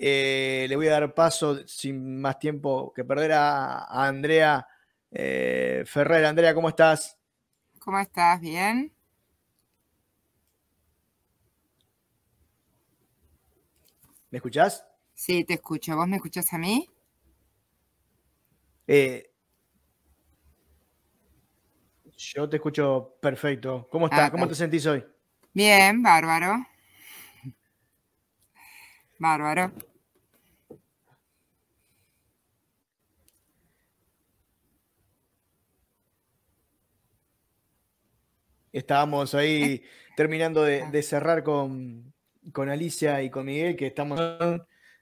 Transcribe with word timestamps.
Eh, 0.00 0.66
le 0.68 0.76
voy 0.76 0.86
a 0.86 0.92
dar 0.92 1.12
paso 1.12 1.66
sin 1.66 2.20
más 2.20 2.38
tiempo 2.38 2.92
que 2.94 3.04
perder 3.04 3.32
a, 3.32 4.06
Andrea 4.06 4.64
eh, 5.10 5.82
Ferrer. 5.86 6.24
Andrea, 6.24 6.54
¿cómo 6.54 6.68
estás? 6.68 7.18
¿Cómo 7.80 7.98
estás? 7.98 8.40
¿Bien? 8.40 8.92
¿Me 14.30 14.38
escuchás? 14.38 14.86
Sí, 15.14 15.42
te 15.44 15.54
escucho. 15.54 15.96
¿Vos 15.96 16.06
me 16.06 16.16
escuchás 16.16 16.52
a 16.52 16.58
mí? 16.58 16.88
Eh, 18.86 19.32
yo 22.16 22.48
te 22.48 22.56
escucho 22.56 23.16
perfecto. 23.20 23.88
¿Cómo 23.90 24.06
estás? 24.06 24.28
Ah, 24.28 24.30
¿Cómo 24.30 24.46
te 24.46 24.54
sentís 24.54 24.86
hoy? 24.86 25.04
Bien, 25.52 26.02
bárbaro. 26.02 26.64
Bárbaro. 29.18 29.72
Estábamos 38.78 39.34
ahí 39.34 39.82
terminando 40.16 40.62
de, 40.62 40.82
ah. 40.82 41.02
cerrar 41.02 41.42
con, 41.42 42.12
Alicia 42.54 43.22
y 43.22 43.30
con 43.30 43.46
Miguel, 43.46 43.76
que 43.76 43.86
estamos 43.88 44.20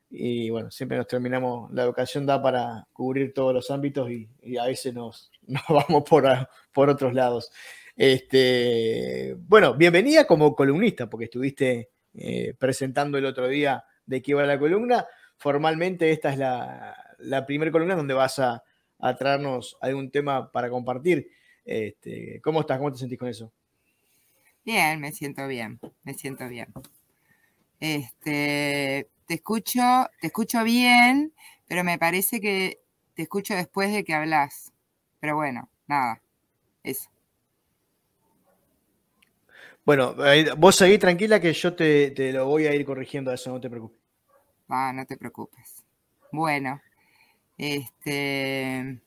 y 0.08 0.50
bueno, 0.50 0.70
siempre 0.70 0.96
nos 0.96 1.08
terminamos, 1.08 1.70
la 1.72 1.82
educación 1.82 2.26
da 2.26 2.40
para 2.40 2.86
cubrir 2.92 3.34
todos 3.34 3.52
los 3.52 3.70
ámbitos 3.70 4.08
y, 4.10 4.56
a 4.56 4.66
veces 4.66 4.94
nos, 4.94 5.30
vamos 5.68 6.04
por, 6.08 6.24
por 6.72 6.88
otros 6.88 7.12
lados. 7.12 7.50
Este, 7.96 9.34
bueno, 9.38 9.74
bienvenida 9.74 10.26
como 10.26 10.54
columnista, 10.54 11.08
porque 11.08 11.24
estuviste 11.24 11.90
eh, 12.14 12.54
presentando 12.58 13.18
el 13.18 13.26
otro 13.26 13.48
día 13.48 13.84
de 14.04 14.22
qué 14.22 14.34
va 14.34 14.44
la 14.44 14.58
columna. 14.58 15.06
Formalmente 15.38 16.10
esta 16.12 16.32
es 16.32 16.38
la, 16.38 17.46
primera 17.46 17.72
columna 17.72 17.96
donde 17.96 18.14
vas 18.14 18.38
a, 18.38 18.62
traernos 19.18 19.76
algún 19.80 20.10
tema 20.10 20.50
para 20.50 20.70
compartir. 20.70 21.28
Este, 21.64 22.40
¿Cómo 22.42 22.60
estás? 22.60 22.78
¿Cómo 22.78 22.92
te 22.92 22.98
sentís 22.98 23.18
con 23.18 23.28
eso? 23.28 23.52
Bien, 24.66 25.00
me 25.00 25.12
siento 25.12 25.46
bien, 25.46 25.78
me 26.02 26.14
siento 26.14 26.48
bien. 26.48 26.66
Este, 27.78 29.08
te 29.26 29.34
escucho, 29.34 29.80
te 30.20 30.26
escucho 30.26 30.64
bien, 30.64 31.32
pero 31.68 31.84
me 31.84 31.98
parece 32.00 32.40
que 32.40 32.80
te 33.14 33.22
escucho 33.22 33.54
después 33.54 33.92
de 33.92 34.02
que 34.02 34.12
hablas. 34.12 34.72
Pero 35.20 35.36
bueno, 35.36 35.70
nada, 35.86 36.20
eso. 36.82 37.08
Bueno, 39.84 40.16
vos 40.56 40.74
seguí 40.74 40.98
tranquila 40.98 41.40
que 41.40 41.52
yo 41.52 41.76
te, 41.76 42.10
te, 42.10 42.32
lo 42.32 42.46
voy 42.46 42.66
a 42.66 42.74
ir 42.74 42.84
corrigiendo 42.84 43.32
eso, 43.32 43.52
no 43.52 43.60
te 43.60 43.70
preocupes. 43.70 44.00
Ah, 44.68 44.90
no 44.92 45.06
te 45.06 45.16
preocupes. 45.16 45.84
Bueno, 46.32 46.82
este, 47.56 49.00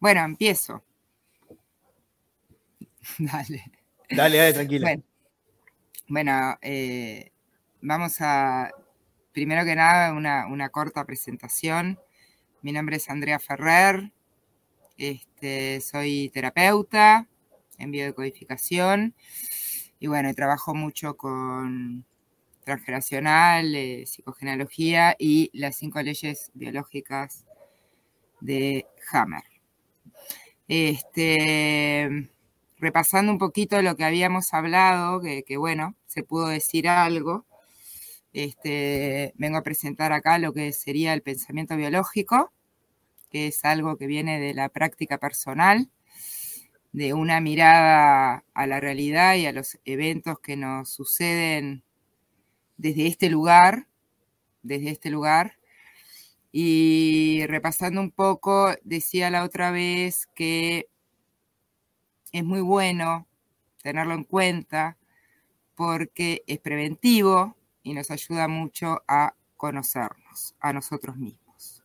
bueno, 0.00 0.24
empiezo. 0.24 0.82
dale. 3.20 3.83
Dale, 4.16 4.38
dale, 4.38 4.52
tranquila. 4.52 4.96
Bueno, 6.06 6.58
eh, 6.60 7.32
vamos 7.80 8.16
a, 8.20 8.70
primero 9.32 9.64
que 9.64 9.74
nada, 9.74 10.12
una, 10.12 10.68
corta 10.68 11.04
presentación. 11.04 11.98
Mi 12.62 12.72
nombre 12.72 12.96
es 12.96 13.08
Andrea 13.10 13.38
Ferrer, 13.38 14.12
este, 14.96 15.80
soy 15.80 16.30
terapeuta 16.32 17.26
en 17.78 17.90
biodecodificación 17.90 19.14
y 19.98 20.06
bueno, 20.06 20.32
trabajo 20.34 20.74
mucho 20.74 21.16
con 21.16 22.04
transgeneracional, 22.64 23.74
eh, 23.74 24.04
psicogenealogía 24.06 25.16
y 25.18 25.50
las 25.52 25.76
cinco 25.76 26.00
leyes 26.00 26.50
biológicas 26.54 27.44
de 28.40 28.86
Hammer. 29.12 29.42
Este, 30.68 32.30
repasando 32.84 33.32
un 33.32 33.38
poquito 33.38 33.80
lo 33.80 33.96
que 33.96 34.04
habíamos 34.04 34.52
hablado, 34.52 35.22
que, 35.22 35.56
bueno, 35.56 35.96
se 36.06 36.22
pudo 36.22 36.48
decir 36.48 36.86
algo, 36.86 37.46
este, 38.34 39.32
vengo 39.36 39.56
a 39.56 39.62
presentar 39.62 40.12
acá 40.12 40.38
lo 40.38 40.52
que 40.52 40.70
sería 40.74 41.14
el 41.14 41.22
pensamiento 41.22 41.76
biológico, 41.78 42.52
que 43.30 43.46
es 43.46 43.64
algo 43.64 43.96
que 43.96 44.06
viene 44.06 44.38
de 44.38 44.52
la 44.52 44.68
práctica 44.68 45.16
personal, 45.16 45.88
de 46.92 47.14
una 47.14 47.40
mirada 47.40 48.44
a 48.52 48.66
la 48.66 48.80
realidad 48.80 49.36
y 49.36 49.46
a 49.46 49.52
los 49.52 49.78
eventos 49.86 50.38
que 50.40 50.56
nos 50.56 50.90
suceden 50.90 51.84
desde 52.76 53.06
este 53.06 53.30
lugar, 53.30 53.88
desde 54.62 54.90
este 54.90 55.08
lugar. 55.08 55.56
Y 56.52 57.46
repasando 57.46 58.02
un 58.02 58.10
poco, 58.10 58.74
decía 58.84 59.30
la 59.30 59.42
otra 59.42 59.70
vez 59.70 60.26
que 60.34 60.88
es 62.34 62.44
muy 62.44 62.60
bueno 62.60 63.28
tenerlo 63.80 64.12
en 64.14 64.24
cuenta 64.24 64.98
porque 65.76 66.42
es 66.48 66.58
preventivo 66.58 67.56
y 67.84 67.94
nos 67.94 68.10
ayuda 68.10 68.48
mucho 68.48 69.04
a 69.06 69.34
conocernos, 69.56 70.56
a 70.58 70.72
nosotros 70.72 71.16
mismos. 71.16 71.84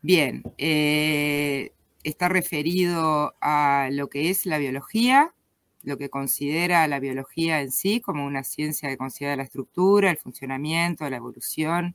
Bien, 0.00 0.42
eh, 0.56 1.74
está 2.02 2.30
referido 2.30 3.34
a 3.42 3.90
lo 3.92 4.08
que 4.08 4.30
es 4.30 4.46
la 4.46 4.56
biología, 4.56 5.34
lo 5.82 5.98
que 5.98 6.08
considera 6.08 6.88
la 6.88 6.98
biología 6.98 7.60
en 7.60 7.72
sí 7.72 8.00
como 8.00 8.24
una 8.24 8.42
ciencia 8.42 8.88
que 8.88 8.96
considera 8.96 9.36
la 9.36 9.42
estructura, 9.42 10.10
el 10.10 10.16
funcionamiento, 10.16 11.08
la 11.10 11.16
evolución, 11.16 11.94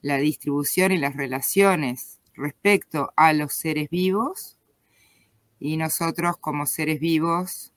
la 0.00 0.16
distribución 0.16 0.92
y 0.92 0.98
las 0.98 1.16
relaciones 1.16 2.18
respecto 2.32 3.12
a 3.14 3.34
los 3.34 3.52
seres 3.52 3.90
vivos. 3.90 4.53
Y 5.64 5.78
nosotros 5.78 6.36
como 6.36 6.66
seres 6.66 7.00
vivos, 7.00 7.72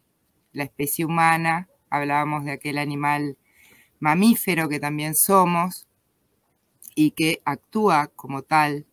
la 0.51 0.65
especie 0.65 1.05
humana, 1.05 1.69
hablábamos 1.89 2.43
de 2.43 2.51
aquel 2.51 2.79
animal 2.79 3.37
mamífero 4.01 4.67
que 4.67 4.81
también 4.81 5.15
somos 5.15 5.87
y 6.95 7.11
que 7.11 7.41
actúa 7.45 8.07
como 8.07 8.41
tal 8.41 8.85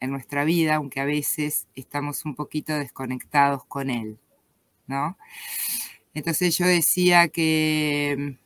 en 0.00 0.10
nuestra 0.10 0.44
vida, 0.44 0.76
aunque 0.76 1.00
a 1.00 1.04
veces 1.04 1.68
estamos 1.74 2.24
un 2.24 2.34
poquito 2.34 2.72
desconectados 2.72 3.66
con 3.66 3.90
él. 3.90 4.18
¿no? 4.86 5.18
Entonces 6.14 6.56
yo 6.56 6.64
decía 6.64 7.28
que, 7.28 8.38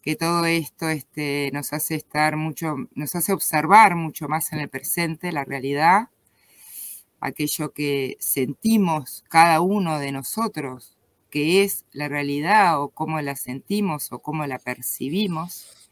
que 0.00 0.14
todo 0.14 0.46
esto 0.46 0.88
este, 0.88 1.50
nos 1.52 1.72
hace 1.72 1.96
estar 1.96 2.36
mucho, 2.36 2.76
nos 2.94 3.16
hace 3.16 3.32
observar 3.32 3.96
mucho 3.96 4.28
más 4.28 4.52
en 4.52 4.60
el 4.60 4.68
presente 4.68 5.32
la 5.32 5.44
realidad, 5.44 6.11
aquello 7.22 7.72
que 7.72 8.16
sentimos 8.18 9.24
cada 9.28 9.60
uno 9.60 10.00
de 10.00 10.10
nosotros, 10.10 10.98
que 11.30 11.62
es 11.62 11.84
la 11.92 12.08
realidad 12.08 12.82
o 12.82 12.88
cómo 12.88 13.20
la 13.22 13.36
sentimos 13.36 14.12
o 14.12 14.18
cómo 14.18 14.44
la 14.46 14.58
percibimos. 14.58 15.88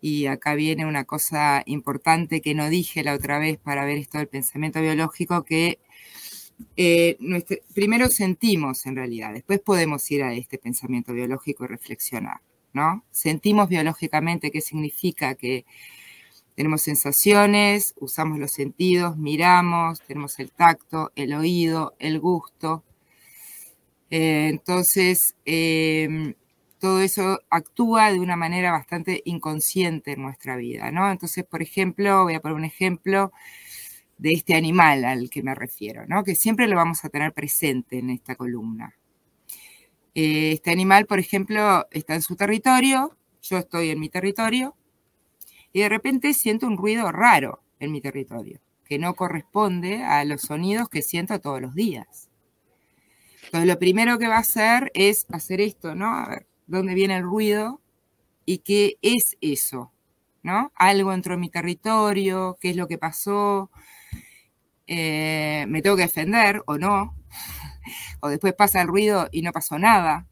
Y 0.00 0.26
acá 0.26 0.54
viene 0.54 0.86
una 0.86 1.04
cosa 1.04 1.62
importante 1.66 2.40
que 2.40 2.54
no 2.54 2.70
dije 2.70 3.04
la 3.04 3.14
otra 3.14 3.38
vez 3.38 3.58
para 3.58 3.84
ver 3.84 3.98
esto 3.98 4.18
del 4.18 4.26
pensamiento 4.26 4.80
biológico, 4.80 5.44
que 5.44 5.78
eh, 6.76 7.18
primero 7.74 8.08
sentimos 8.08 8.86
en 8.86 8.96
realidad, 8.96 9.34
después 9.34 9.60
podemos 9.60 10.10
ir 10.10 10.22
a 10.22 10.32
este 10.34 10.58
pensamiento 10.58 11.12
biológico 11.12 11.64
y 11.64 11.68
reflexionar, 11.68 12.40
¿no? 12.72 13.04
Sentimos 13.10 13.68
biológicamente 13.68 14.50
qué 14.50 14.60
significa 14.60 15.34
que 15.34 15.66
tenemos 16.54 16.82
sensaciones, 16.82 17.94
usamos 17.98 18.38
los 18.38 18.52
sentidos, 18.52 19.16
miramos, 19.16 20.00
tenemos 20.02 20.38
el 20.38 20.50
tacto, 20.52 21.12
el 21.16 21.34
oído, 21.34 21.94
el 21.98 22.20
gusto. 22.20 22.84
Eh, 24.10 24.48
entonces, 24.50 25.36
em, 25.44 26.34
todo 26.78 27.00
eso 27.00 27.40
actúa 27.50 28.12
de 28.12 28.20
una 28.20 28.36
manera 28.36 28.72
bastante 28.72 29.22
inconsciente 29.24 30.12
en 30.12 30.22
nuestra 30.22 30.56
vida, 30.56 30.90
¿no? 30.90 31.10
Entonces, 31.10 31.44
por 31.44 31.62
ejemplo, 31.62 32.24
voy 32.24 32.34
a 32.34 32.40
poner 32.40 32.56
un 32.56 32.64
ejemplo, 32.64 33.32
de 34.22 34.30
este 34.30 34.54
animal 34.54 35.04
al 35.04 35.30
que 35.30 35.42
me 35.42 35.52
refiero, 35.52 36.06
¿no? 36.06 36.22
que 36.22 36.36
siempre 36.36 36.68
lo 36.68 36.76
vamos 36.76 37.04
a 37.04 37.08
tener 37.08 37.32
presente 37.32 37.98
en 37.98 38.08
esta 38.08 38.36
columna. 38.36 38.94
Eh, 40.14 40.52
este 40.52 40.70
animal, 40.70 41.06
por 41.06 41.18
ejemplo, 41.18 41.88
está 41.90 42.14
en 42.14 42.22
su 42.22 42.36
territorio, 42.36 43.16
yo 43.42 43.58
estoy 43.58 43.90
en 43.90 43.98
mi 43.98 44.08
territorio, 44.08 44.76
y 45.72 45.80
de 45.80 45.88
repente 45.88 46.34
siento 46.34 46.66
un 46.66 46.76
ruido 46.76 47.10
raro 47.12 47.62
en 47.80 47.92
mi 47.92 48.00
territorio, 48.00 48.60
que 48.84 48.98
no 48.98 49.14
corresponde 49.14 50.02
a 50.04 50.24
los 50.24 50.42
sonidos 50.42 50.88
que 50.88 51.02
siento 51.02 51.40
todos 51.40 51.60
los 51.60 51.74
días. 51.74 52.28
Entonces, 53.44 53.68
lo 53.68 53.78
primero 53.78 54.18
que 54.18 54.28
va 54.28 54.36
a 54.36 54.40
hacer 54.40 54.90
es 54.94 55.26
hacer 55.30 55.60
esto, 55.60 55.94
¿no? 55.94 56.14
A 56.14 56.28
ver, 56.28 56.46
¿dónde 56.66 56.94
viene 56.94 57.16
el 57.16 57.22
ruido? 57.22 57.80
¿Y 58.46 58.58
qué 58.58 58.98
es 59.02 59.36
eso? 59.40 59.92
¿No? 60.42 60.72
Algo 60.74 61.12
entró 61.12 61.34
en 61.34 61.40
mi 61.40 61.50
territorio, 61.50 62.56
qué 62.60 62.70
es 62.70 62.76
lo 62.76 62.88
que 62.88 62.98
pasó, 62.98 63.70
eh, 64.86 65.64
me 65.68 65.82
tengo 65.82 65.96
que 65.96 66.02
defender 66.02 66.62
o 66.66 66.76
no, 66.78 67.16
o 68.20 68.28
después 68.28 68.54
pasa 68.54 68.82
el 68.82 68.88
ruido 68.88 69.28
y 69.32 69.42
no 69.42 69.52
pasó 69.52 69.78
nada. 69.78 70.26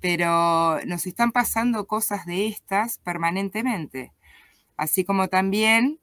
Pero 0.00 0.80
nos 0.86 1.06
están 1.06 1.32
pasando 1.32 1.86
cosas 1.86 2.26
de 2.26 2.46
estas 2.46 2.98
permanentemente. 2.98 4.12
Así 4.76 5.04
como 5.04 5.28
también, 5.28 6.00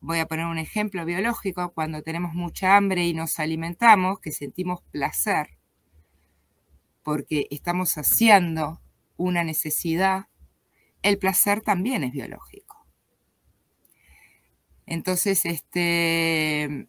voy 0.00 0.18
a 0.18 0.26
poner 0.26 0.46
un 0.46 0.58
ejemplo 0.58 1.04
biológico, 1.04 1.72
cuando 1.72 2.02
tenemos 2.02 2.34
mucha 2.34 2.76
hambre 2.76 3.06
y 3.06 3.14
nos 3.14 3.38
alimentamos, 3.38 4.20
que 4.20 4.32
sentimos 4.32 4.82
placer, 4.90 5.58
porque 7.02 7.46
estamos 7.50 7.90
saciando 7.90 8.82
una 9.16 9.44
necesidad, 9.44 10.26
el 11.02 11.18
placer 11.18 11.62
también 11.62 12.04
es 12.04 12.12
biológico. 12.12 12.86
Entonces, 14.86 15.46
este, 15.46 16.88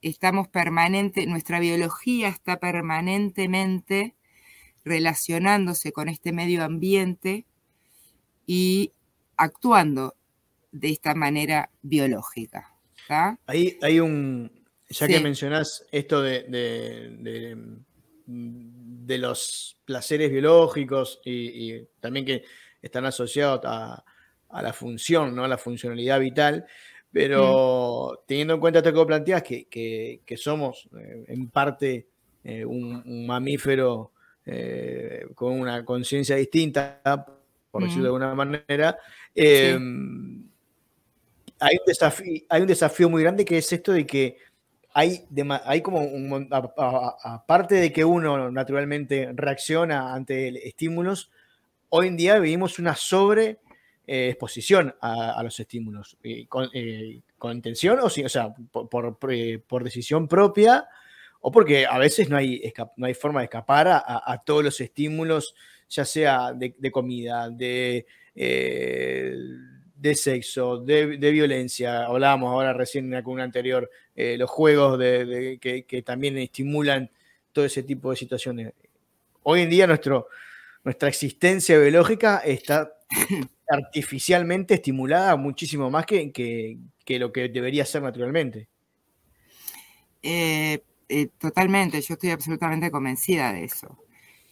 estamos 0.00 0.48
permanente, 0.48 1.26
nuestra 1.26 1.60
biología 1.60 2.28
está 2.28 2.58
permanentemente 2.58 4.16
relacionándose 4.84 5.92
con 5.92 6.08
este 6.08 6.32
medio 6.32 6.64
ambiente 6.64 7.46
y 8.46 8.92
actuando 9.36 10.14
de 10.72 10.90
esta 10.90 11.14
manera 11.14 11.70
biológica. 11.82 12.74
Ahí 13.46 13.76
hay 13.82 13.98
un, 13.98 14.50
ya 14.88 15.06
que 15.08 15.20
mencionás 15.20 15.84
esto 15.90 16.22
de, 16.22 16.44
de, 18.26 19.18
los 19.18 19.76
placeres 19.84 20.30
biológicos 20.30 21.20
y, 21.24 21.82
también 21.98 22.24
que 22.24 22.44
están 22.80 23.04
asociados 23.06 23.60
a, 23.64 24.04
la 24.62 24.72
función, 24.72 25.34
¿no? 25.34 25.44
a 25.44 25.48
la 25.48 25.58
funcionalidad 25.58 26.20
vital, 26.20 26.66
pero 27.12 28.22
teniendo 28.26 28.54
en 28.54 28.60
cuenta 28.60 28.78
esto 28.78 28.92
que 28.92 28.98
vos 28.98 29.06
planteás, 29.06 29.42
que, 29.42 30.36
somos 30.36 30.88
eh, 30.96 31.24
en 31.28 31.50
parte 31.50 32.06
eh, 32.44 32.64
un, 32.64 33.26
mamífero 33.26 34.12
eh, 34.52 35.28
con 35.36 35.60
una 35.60 35.84
conciencia 35.84 36.34
distinta, 36.34 37.00
por 37.70 37.84
decirlo 37.84 38.02
de 38.02 38.08
alguna 38.08 38.34
manera, 38.34 38.98
em, 39.32 40.42
hay, 41.60 41.76
un 41.76 41.86
desafío, 41.86 42.42
hay 42.48 42.62
un 42.62 42.66
desafío 42.66 43.08
muy 43.08 43.22
grande 43.22 43.44
que 43.44 43.58
es 43.58 43.72
esto 43.72 43.92
de 43.92 44.04
que 44.04 44.38
hay, 44.92 45.24
hay 45.64 45.82
como 45.82 46.00
un, 46.00 46.48
aparte 46.50 47.76
de 47.76 47.92
que 47.92 48.04
uno 48.04 48.50
naturalmente 48.50 49.30
reacciona 49.34 50.14
ante 50.14 50.66
estímulos, 50.66 51.30
hoy 51.90 52.08
en 52.08 52.16
día 52.16 52.38
vivimos 52.40 52.80
una 52.80 52.96
sobre 52.96 53.58
eh, 54.04 54.30
exposición 54.30 54.96
a, 55.00 55.40
los 55.44 55.60
estímulos, 55.60 56.16
eh, 56.24 56.48
con, 56.48 56.68
intención 57.52 58.00
o, 58.00 58.10
sí, 58.10 58.24
o 58.24 58.28
sea, 58.28 58.52
por, 58.72 59.84
decisión 59.84 60.26
propia 60.26 60.88
o 61.40 61.50
porque 61.50 61.86
a 61.86 61.98
veces 61.98 62.28
no 62.28 62.36
hay, 62.36 62.72
no 62.96 63.06
hay 63.06 63.14
forma 63.14 63.40
de 63.40 63.44
escapar 63.44 63.88
a, 63.88 64.42
todos 64.44 64.62
los 64.62 64.80
estímulos, 64.80 65.54
ya 65.88 66.04
sea 66.04 66.52
de, 66.52 66.90
comida, 66.90 67.48
de, 67.48 68.06
eh, 68.34 69.34
de 69.96 70.14
sexo, 70.14 70.78
de, 70.78 71.06
violencia. 71.16 72.04
Hablábamos 72.04 72.50
ahora 72.50 72.72
recién 72.74 73.06
en 73.06 73.12
la 73.12 73.22
columna 73.22 73.44
anterior, 73.44 73.90
los 74.14 74.50
juegos 74.50 74.98
de, 74.98 75.58
que, 75.60 76.02
también 76.02 76.36
estimulan 76.36 77.10
todo 77.52 77.64
ese 77.64 77.82
tipo 77.82 78.10
de 78.10 78.16
situaciones. 78.16 78.72
Hoy 79.42 79.62
en 79.62 79.70
día 79.70 79.86
nuestro, 79.86 80.28
nuestra 80.84 81.08
existencia 81.08 81.78
biológica 81.78 82.42
está 82.44 82.92
artificialmente 83.68 84.74
estimulada 84.74 85.36
muchísimo 85.36 85.90
más 85.90 86.04
que, 86.04 86.30
que, 86.32 87.18
lo 87.18 87.32
que 87.32 87.48
debería 87.48 87.86
ser 87.86 88.02
naturalmente. 88.02 88.68
Eh, 90.22 90.82
eh, 91.10 91.28
totalmente, 91.38 92.00
yo 92.00 92.14
estoy 92.14 92.30
absolutamente 92.30 92.90
convencida 92.92 93.52
de 93.52 93.64
eso. 93.64 93.98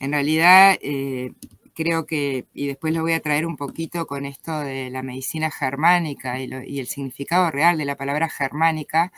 En 0.00 0.12
realidad, 0.12 0.76
eh, 0.82 1.32
creo 1.74 2.04
que, 2.04 2.46
y 2.52 2.66
después 2.66 2.92
lo 2.92 3.02
voy 3.02 3.12
a 3.12 3.20
traer 3.20 3.46
un 3.46 3.56
poquito 3.56 4.06
con 4.08 4.26
esto 4.26 4.58
de 4.60 4.90
la 4.90 5.04
medicina 5.04 5.52
germánica 5.52 6.40
y, 6.40 6.80
el 6.80 6.88
significado 6.88 7.50
real 7.52 7.78
de 7.78 7.84
la 7.84 7.96
palabra 7.96 8.28
germánica, 8.28 9.12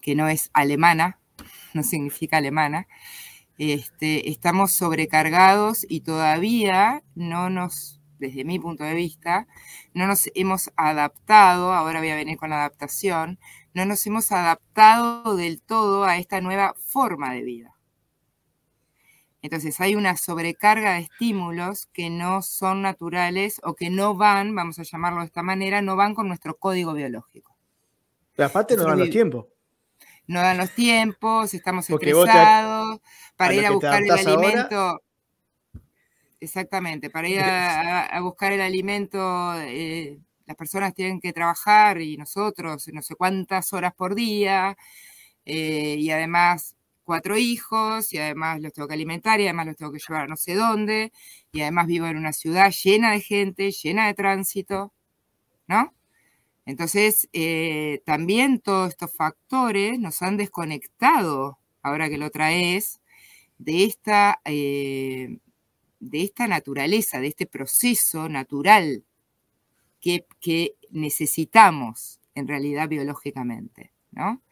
que 0.00 0.14
no 0.14 0.28
es 0.28 0.50
alemana, 0.52 1.18
no 1.74 1.82
significa 1.82 2.36
alemana, 2.36 2.86
este, 3.58 4.30
estamos 4.30 4.72
sobrecargados 4.72 5.84
y 5.88 6.02
todavía 6.02 7.02
no 7.16 7.50
nos 7.50 8.00
desde 8.20 8.44
mi 8.44 8.60
punto 8.60 8.84
de 8.84 8.94
vista, 8.94 9.48
no 9.94 10.06
nos 10.06 10.30
hemos 10.36 10.70
adaptado, 10.76 11.72
ahora 11.72 11.98
voy 11.98 12.10
a 12.10 12.14
venir 12.14 12.38
con 12.38 12.50
la 12.50 12.58
adaptación, 12.58 13.40
no 13.74 13.84
nos 13.84 14.06
hemos 14.06 14.32
adaptado 14.32 15.36
del 15.36 15.60
todo 15.60 16.04
a 16.04 16.18
esta 16.18 16.40
nueva 16.40 16.74
forma 16.78 17.32
de 17.32 17.42
vida. 17.42 17.76
Entonces 19.42 19.80
hay 19.80 19.96
una 19.96 20.16
sobrecarga 20.16 20.94
de 20.94 21.00
estímulos 21.00 21.86
que 21.92 22.10
no 22.10 22.42
son 22.42 22.80
naturales 22.82 23.60
o 23.64 23.74
que 23.74 23.90
no 23.90 24.14
van, 24.14 24.54
vamos 24.54 24.78
a 24.78 24.84
llamarlo 24.84 25.20
de 25.20 25.26
esta 25.26 25.42
manera, 25.42 25.82
no 25.82 25.96
van 25.96 26.14
con 26.14 26.28
nuestro 26.28 26.56
código 26.56 26.94
biológico. 26.94 27.56
Pero 28.36 28.46
aparte 28.46 28.76
no 28.76 28.84
dan 28.84 29.00
los 29.00 29.10
tiempos. 29.10 29.46
No 30.28 30.40
dan 30.40 30.58
los 30.58 30.70
tiempos, 30.70 31.52
estamos 31.54 31.90
estresados, 31.90 33.00
para 33.36 33.54
ir 33.54 33.66
a 33.66 33.72
buscar 33.72 34.02
el 34.02 34.10
alimento. 34.12 35.02
Exactamente, 36.38 37.10
para 37.10 37.28
ir 37.28 37.40
a, 37.40 38.20
buscar 38.20 38.52
el 38.52 38.60
alimento, 38.60 39.54
eh, 39.60 40.18
las 40.46 40.56
personas 40.56 40.94
tienen 40.94 41.20
que 41.20 41.32
trabajar 41.32 42.00
y 42.00 42.16
nosotros 42.16 42.88
no 42.92 43.02
sé 43.02 43.14
cuántas 43.16 43.72
horas 43.72 43.94
por 43.94 44.14
día, 44.14 44.76
eh, 45.44 45.96
y 45.98 46.10
además 46.10 46.76
cuatro 47.04 47.36
hijos, 47.38 48.12
y 48.12 48.18
además 48.18 48.60
los 48.60 48.72
tengo 48.72 48.88
que 48.88 48.94
alimentar, 48.94 49.40
y 49.40 49.44
además 49.44 49.66
los 49.66 49.76
tengo 49.76 49.92
que 49.92 49.98
llevar 49.98 50.24
a 50.24 50.28
no 50.28 50.36
sé 50.36 50.54
dónde, 50.54 51.12
y 51.52 51.62
además 51.62 51.86
vivo 51.86 52.06
en 52.06 52.16
una 52.16 52.32
ciudad 52.32 52.70
llena 52.72 53.12
de 53.12 53.20
gente, 53.20 53.72
llena 53.72 54.06
de 54.06 54.14
tránsito, 54.14 54.92
¿no? 55.68 55.94
Entonces, 56.66 57.28
eh, 57.32 58.02
también 58.06 58.60
todos 58.60 58.90
estos 58.90 59.12
factores 59.14 59.98
nos 59.98 60.22
han 60.22 60.36
desconectado, 60.36 61.58
ahora 61.82 62.08
que 62.08 62.18
lo 62.18 62.30
traes, 62.30 63.00
de 63.58 63.84
esta 63.84 64.40
de 66.02 66.22
esta 66.22 66.48
naturaleza, 66.48 67.20
de 67.20 67.28
este 67.28 67.46
proceso 67.46 68.28
natural 68.28 69.04
que, 70.02 70.76
necesitamos 70.90 72.20
en 72.34 72.46
realidad 72.46 72.86
biológicamente, 72.88 73.94
¿no? 74.10 74.42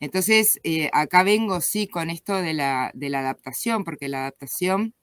Entonces, 0.00 0.60
eh, 0.62 0.88
acá 0.94 1.22
vengo 1.24 1.60
sí 1.60 1.88
con 1.88 2.08
esto 2.08 2.36
de 2.36 2.54
la, 2.54 2.92
adaptación, 2.94 3.84
porque 3.84 4.08
la 4.08 4.20
adaptación 4.20 4.94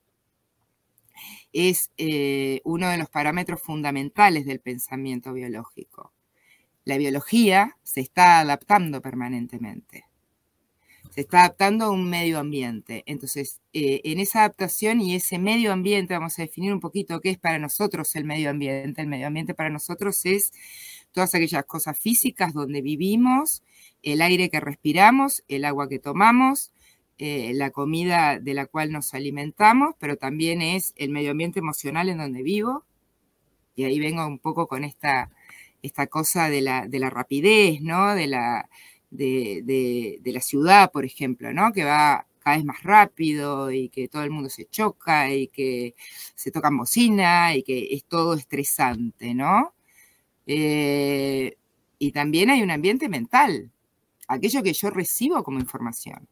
es 1.53 1.91
eh, 1.97 2.61
uno 2.63 2.89
de 2.89 2.97
los 2.97 3.09
parámetros 3.09 3.61
fundamentales 3.61 4.45
del 4.45 4.59
pensamiento 4.59 5.33
biológico. 5.33 6.13
La 6.83 6.97
biología 6.97 7.77
se 7.83 8.01
está 8.01 8.39
adaptando 8.39 9.01
permanentemente 9.01 10.05
se 11.15 11.21
está 11.21 11.39
adaptando 11.39 11.85
a 11.85 11.91
un 11.91 12.09
medio 12.09 12.39
ambiente. 12.39 13.03
Entonces, 13.05 13.61
eh, 13.71 14.01
en 14.03 14.19
esa 14.19 14.39
adaptación 14.39 14.99
y 14.99 15.15
ese 15.15 15.39
medio 15.39 15.71
ambiente, 15.71 16.13
vamos 16.13 16.37
a 16.37 16.41
definir 16.41 16.73
un 16.73 16.81
poquito 16.81 17.21
qué 17.21 17.29
es 17.29 17.37
para 17.37 17.57
nosotros 17.57 18.13
el 18.17 18.25
medio 18.25 18.49
ambiente. 18.49 19.01
El 19.01 19.07
medio 19.07 19.27
ambiente 19.27 19.53
para 19.53 19.69
nosotros 19.69 20.25
es 20.25 20.51
todas 21.13 21.33
aquellas 21.33 21.63
cosas 21.63 21.97
físicas 21.97 22.53
donde 22.53 22.81
vivimos, 22.81 23.63
el 24.03 24.21
aire 24.21 24.49
que 24.49 24.59
respiramos, 24.59 25.45
el 25.47 25.63
agua 25.63 25.87
que 25.87 25.99
tomamos, 25.99 26.73
eh, 27.17 27.53
la 27.53 27.71
comida 27.71 28.37
de 28.37 28.53
la 28.53 28.65
cual 28.65 28.91
nos 28.91 29.13
alimentamos, 29.13 29.95
pero 29.97 30.17
también 30.17 30.61
es 30.61 30.91
el 30.97 31.11
medio 31.11 31.31
ambiente 31.31 31.59
emocional 31.59 32.09
en 32.09 32.17
donde 32.17 32.43
vivo. 32.43 32.83
Y 33.73 33.85
ahí 33.85 34.01
vengo 34.01 34.27
un 34.27 34.39
poco 34.39 34.67
con 34.67 34.83
esta, 34.83 35.31
esta 35.81 36.07
cosa 36.07 36.49
de 36.49 36.59
la, 36.59 36.89
de 36.89 36.99
la 36.99 37.09
rapidez, 37.09 37.79
¿no? 37.79 38.15
De 38.15 38.27
la, 38.27 38.67
de, 39.15 40.21
la 40.25 40.41
ciudad, 40.41 40.91
por 40.91 41.05
ejemplo, 41.05 41.53
¿no? 41.53 41.71
Que 41.73 41.83
va 41.83 42.27
cada 42.39 42.57
vez 42.57 42.65
más 42.65 42.83
rápido 42.83 43.71
y 43.71 43.89
que 43.89 44.07
todo 44.07 44.23
el 44.23 44.29
mundo 44.31 44.49
se 44.49 44.65
choca 44.65 45.33
y 45.33 45.47
que 45.47 45.95
se 46.35 46.51
toca 46.51 46.69
bocina 46.71 47.55
y 47.55 47.63
que 47.63 47.87
es 47.91 48.05
todo 48.05 48.35
estresante, 48.35 49.33
¿no? 49.33 49.73
Eh, 50.45 51.57
y 51.97 52.11
también 52.11 52.49
hay 52.51 52.61
un 52.61 52.71
ambiente 52.71 53.09
mental, 53.09 53.71
aquello 54.27 54.63
que 54.63 54.73
yo 54.73 54.89
recibo 54.91 55.43
como 55.43 55.59
información. 55.59 56.27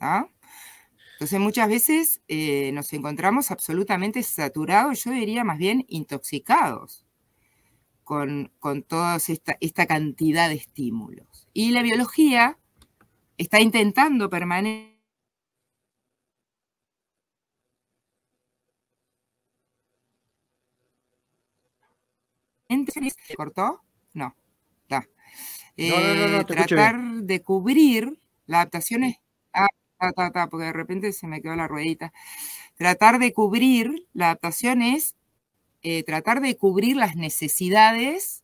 ¿Ah? 0.00 0.28
Entonces 1.14 1.40
muchas 1.40 1.68
veces 1.68 2.20
eh, 2.28 2.70
nos 2.72 2.92
encontramos 2.92 3.50
absolutamente 3.50 4.22
saturados, 4.22 5.04
yo 5.04 5.12
diría 5.12 5.44
más 5.44 5.58
bien 5.58 5.84
intoxicados 5.88 7.05
con, 8.06 8.52
toda 8.86 9.16
esta, 9.16 9.86
cantidad 9.86 10.48
de 10.48 10.54
estímulos. 10.54 11.48
Y 11.52 11.72
la 11.72 11.82
biología 11.82 12.56
está 13.36 13.60
intentando 13.60 14.30
permanecer 14.30 14.94
¿Se 23.26 23.34
cortó? 23.36 23.82
No. 24.14 24.34
No, 25.78 26.28
no, 26.28 26.46
tratar 26.46 26.96
de 26.98 27.42
cubrir 27.42 28.18
la 28.46 28.58
adaptación 28.62 29.04
es. 29.04 29.16
Ah, 29.52 29.68
porque 30.50 30.66
de 30.66 30.72
repente 30.72 31.12
se 31.12 31.26
me 31.26 31.42
quedó 31.42 31.54
la 31.54 31.68
ruedita. 31.68 32.12
Tratar 32.76 33.18
de 33.18 33.32
cubrir, 33.32 34.06
la 34.14 34.26
adaptación 34.26 34.80
es 34.80 35.15
eh, 35.88 36.02
tratar 36.02 36.40
de 36.40 36.56
cubrir 36.56 36.96
las 36.96 37.14
necesidades 37.14 38.42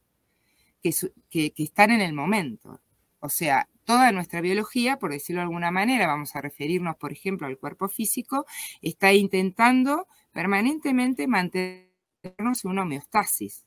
que, 0.80 1.52
están 1.56 1.90
en 1.90 2.00
el 2.00 2.12
momento. 2.12 2.80
O 3.18 3.28
sea, 3.28 3.68
toda 3.84 4.12
nuestra 4.12 4.40
biología, 4.40 5.00
por 5.00 5.10
decirlo 5.10 5.40
de 5.40 5.46
alguna 5.46 5.72
manera, 5.72 6.06
vamos 6.06 6.36
a 6.36 6.40
referirnos, 6.40 6.94
por 6.98 7.10
ejemplo, 7.10 7.48
al 7.48 7.58
cuerpo 7.58 7.88
físico, 7.88 8.46
está 8.80 9.12
intentando 9.12 10.06
permanentemente 10.30 11.26
mantenernos 11.26 12.64
en 12.64 12.70
una 12.70 12.82
homeostasis. 12.82 13.66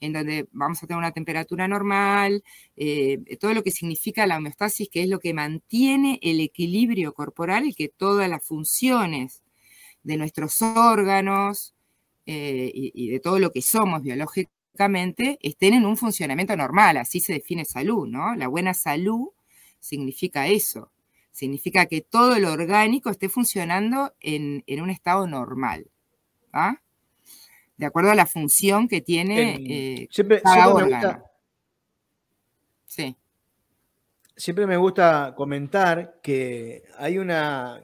en 0.00 0.14
donde 0.14 0.48
vamos 0.52 0.82
a 0.82 0.86
tener 0.86 0.98
una 0.98 1.12
temperatura 1.12 1.68
normal, 1.68 2.42
eh, 2.76 3.36
todo 3.38 3.52
lo 3.52 3.62
que 3.62 3.72
significa 3.72 4.26
la 4.26 4.38
homeostasis, 4.38 4.88
que 4.88 5.02
es 5.02 5.08
lo 5.10 5.20
que 5.20 5.34
mantiene 5.34 6.18
el 6.22 6.40
equilibrio 6.40 7.12
corporal 7.12 7.66
y 7.66 7.74
que 7.74 7.90
todas 7.90 8.30
las 8.30 8.42
funciones 8.42 9.42
de 10.02 10.16
nuestros 10.16 10.62
órganos 10.62 11.73
eh, 12.26 12.70
y, 12.74 13.10
de 13.10 13.20
todo 13.20 13.38
lo 13.38 13.50
que 13.50 13.60
somos 13.60 14.02
biológicamente 14.02 15.38
estén 15.42 15.74
en 15.74 15.84
un 15.84 15.96
funcionamiento 15.96 16.56
normal, 16.56 16.96
así 16.96 17.20
se 17.20 17.34
define 17.34 17.64
salud, 17.64 18.08
¿no? 18.08 18.34
La 18.34 18.48
buena 18.48 18.72
salud 18.72 19.28
significa 19.78 20.48
eso, 20.48 20.90
significa 21.32 21.86
que 21.86 22.00
todo 22.00 22.38
lo 22.38 22.52
orgánico 22.52 23.10
esté 23.10 23.28
funcionando 23.28 24.14
en, 24.20 24.64
un 24.80 24.90
estado 24.90 25.26
normal. 25.26 25.86
De 27.76 27.86
acuerdo 27.86 28.10
a 28.10 28.14
la 28.14 28.26
función 28.26 28.88
que 28.88 29.00
tiene 29.00 29.58
eh, 29.68 30.08
siempre, 30.10 30.40
cada 30.40 30.68
órgano. 30.68 31.24
sí. 32.86 33.16
Siempre 34.36 34.66
me 34.66 34.76
gusta 34.76 35.32
comentar 35.36 36.18
que 36.20 36.82
hay 36.98 37.18
una, 37.18 37.80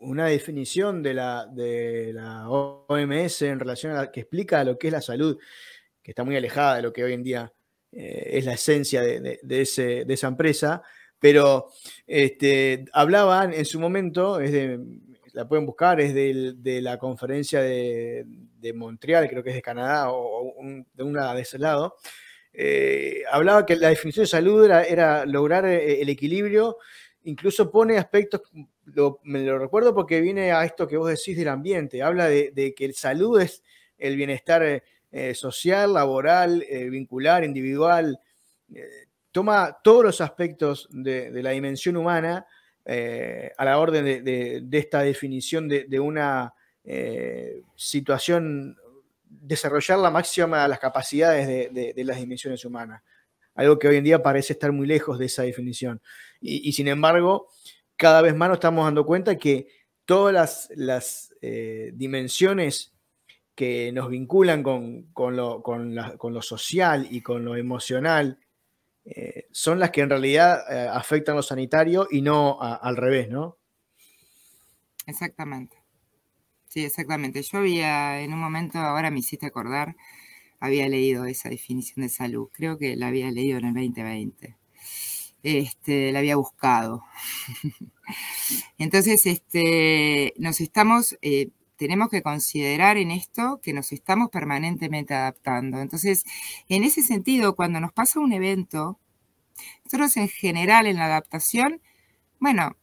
una 0.00 0.26
definición 0.26 1.02
de 1.02 1.14
la, 1.14 1.46
de 1.46 2.12
la 2.12 2.48
OMS 2.48 3.42
en 3.42 3.60
relación 3.60 3.96
a 3.96 4.10
que 4.10 4.20
explica 4.20 4.64
lo 4.64 4.78
que 4.78 4.88
es 4.88 4.92
la 4.92 5.00
salud, 5.00 5.38
que 6.02 6.10
está 6.10 6.24
muy 6.24 6.36
alejada 6.36 6.76
de 6.76 6.82
lo 6.82 6.92
que 6.92 7.04
hoy 7.04 7.12
en 7.12 7.22
día 7.22 7.52
eh, 7.92 8.30
es 8.32 8.44
la 8.44 8.54
esencia 8.54 9.02
de, 9.02 9.40
ese, 9.48 10.04
de 10.04 10.14
esa 10.14 10.28
empresa, 10.28 10.82
pero 11.18 11.68
este, 12.06 12.84
hablaban 12.92 13.52
en 13.52 13.64
su 13.64 13.78
momento, 13.78 14.38
de, 14.38 14.80
la 15.32 15.46
pueden 15.46 15.66
buscar, 15.66 16.00
es 16.00 16.14
de, 16.14 16.80
la 16.82 16.98
conferencia 16.98 17.60
de, 17.60 18.26
Montreal, 18.74 19.28
creo 19.28 19.42
que 19.42 19.50
es 19.50 19.56
de 19.56 19.62
Canadá 19.62 20.10
o, 20.10 20.54
de 20.92 21.02
una 21.02 21.34
de 21.34 21.42
ese 21.42 21.58
lado, 21.58 21.96
eh, 22.52 23.22
hablaba 23.30 23.64
que 23.64 23.76
la 23.76 23.88
definición 23.88 24.24
de 24.24 24.28
salud 24.28 24.64
era, 24.64 25.24
lograr 25.26 25.64
eh, 25.66 26.02
el 26.02 26.08
equilibrio, 26.08 26.78
incluso 27.24 27.70
pone 27.70 27.98
aspectos, 27.98 28.42
me 29.22 29.42
lo 29.42 29.58
recuerdo 29.58 29.94
porque 29.94 30.20
viene 30.20 30.52
a 30.52 30.64
esto 30.64 30.88
que 30.88 30.96
vos 30.96 31.08
decís 31.08 31.36
del 31.36 31.48
ambiente, 31.48 32.02
habla 32.02 32.28
de, 32.28 32.74
que 32.76 32.84
el 32.84 32.94
salud 32.94 33.40
es 33.40 33.62
el 33.98 34.16
bienestar 34.16 34.82
eh, 35.10 35.34
social, 35.34 35.94
laboral, 35.94 36.64
vincular, 36.90 37.44
individual 37.44 38.18
toma 39.32 39.78
todos 39.82 40.04
los 40.04 40.20
aspectos 40.20 40.86
de, 40.90 41.30
la 41.42 41.50
dimensión 41.50 41.96
humana 41.96 42.46
eh, 42.84 43.50
a 43.56 43.64
la 43.64 43.78
orden 43.78 44.04
de, 44.24 44.78
esta 44.78 45.00
definición 45.00 45.68
de, 45.68 46.00
una 46.00 46.54
eh, 46.84 47.62
situación, 47.74 48.76
desarrollar 49.24 49.98
la 49.98 50.10
máxima 50.10 50.62
de 50.62 50.68
las 50.68 50.78
capacidades 50.78 51.72
de, 51.72 52.04
las 52.04 52.18
dimensiones 52.18 52.64
humanas. 52.64 53.02
Algo 53.54 53.78
que 53.78 53.88
hoy 53.88 53.96
en 53.96 54.04
día 54.04 54.22
parece 54.22 54.52
estar 54.52 54.70
muy 54.70 54.86
lejos 54.86 55.18
de 55.18 55.26
esa 55.26 55.42
definición. 55.42 56.00
Y, 56.42 56.72
sin 56.72 56.88
embargo, 56.88 57.48
cada 57.96 58.20
vez 58.20 58.34
más 58.34 58.48
nos 58.48 58.56
estamos 58.56 58.84
dando 58.84 59.06
cuenta 59.06 59.38
que 59.38 59.68
todas 60.04 60.68
las, 60.74 61.34
eh, 61.40 61.92
dimensiones 61.94 62.92
que 63.54 63.92
nos 63.92 64.08
vinculan 64.08 64.62
con, 64.62 65.06
lo, 65.36 65.62
con, 65.62 65.94
lo, 65.94 66.42
social 66.42 67.06
y 67.10 67.20
con 67.20 67.44
lo 67.44 67.56
emocional 67.56 68.38
eh, 69.04 69.46
son 69.52 69.78
las 69.78 69.90
que 69.90 70.00
en 70.00 70.10
realidad 70.10 70.60
eh, 70.70 70.88
afectan 70.90 71.36
lo 71.36 71.42
sanitario 71.42 72.08
y 72.10 72.22
no 72.22 72.60
al 72.60 72.96
revés, 72.96 73.28
¿no? 73.28 73.58
Exactamente. 75.06 75.76
Sí, 76.68 76.84
exactamente. 76.84 77.42
Yo 77.42 77.58
había, 77.58 78.20
en 78.22 78.32
un 78.32 78.40
momento, 78.40 78.78
ahora 78.78 79.10
me 79.10 79.18
hiciste 79.18 79.46
acordar, 79.46 79.94
había 80.58 80.88
leído 80.88 81.26
esa 81.26 81.48
definición 81.50 82.02
de 82.02 82.08
salud. 82.08 82.48
Creo 82.52 82.78
que 82.78 82.96
la 82.96 83.08
había 83.08 83.30
leído 83.30 83.58
en 83.58 83.66
el 83.66 83.74
2020. 83.74 84.56
Este, 85.42 86.12
la 86.12 86.20
había 86.20 86.36
buscado. 86.36 87.04
Entonces, 88.78 89.26
este, 89.26 90.34
nos 90.38 90.60
estamos 90.60 91.16
eh, 91.22 91.50
tenemos 91.82 92.10
que 92.10 92.22
considerar 92.22 92.96
en 92.96 93.10
esto 93.10 93.60
que 93.60 93.72
nos 93.72 93.90
estamos 93.90 94.30
permanentemente 94.30 95.14
adaptando. 95.14 95.80
Entonces, 95.80 96.22
en 96.68 96.84
ese 96.84 97.02
sentido, 97.02 97.56
cuando 97.56 97.80
nos 97.80 97.92
pasa 97.92 98.20
un 98.20 98.32
evento, 98.32 99.00
nosotros 99.84 100.16
en 100.16 100.28
general 100.28 100.86
en 100.86 100.96
la 100.96 101.06
adaptación, 101.06 101.82
bueno, 102.38 102.76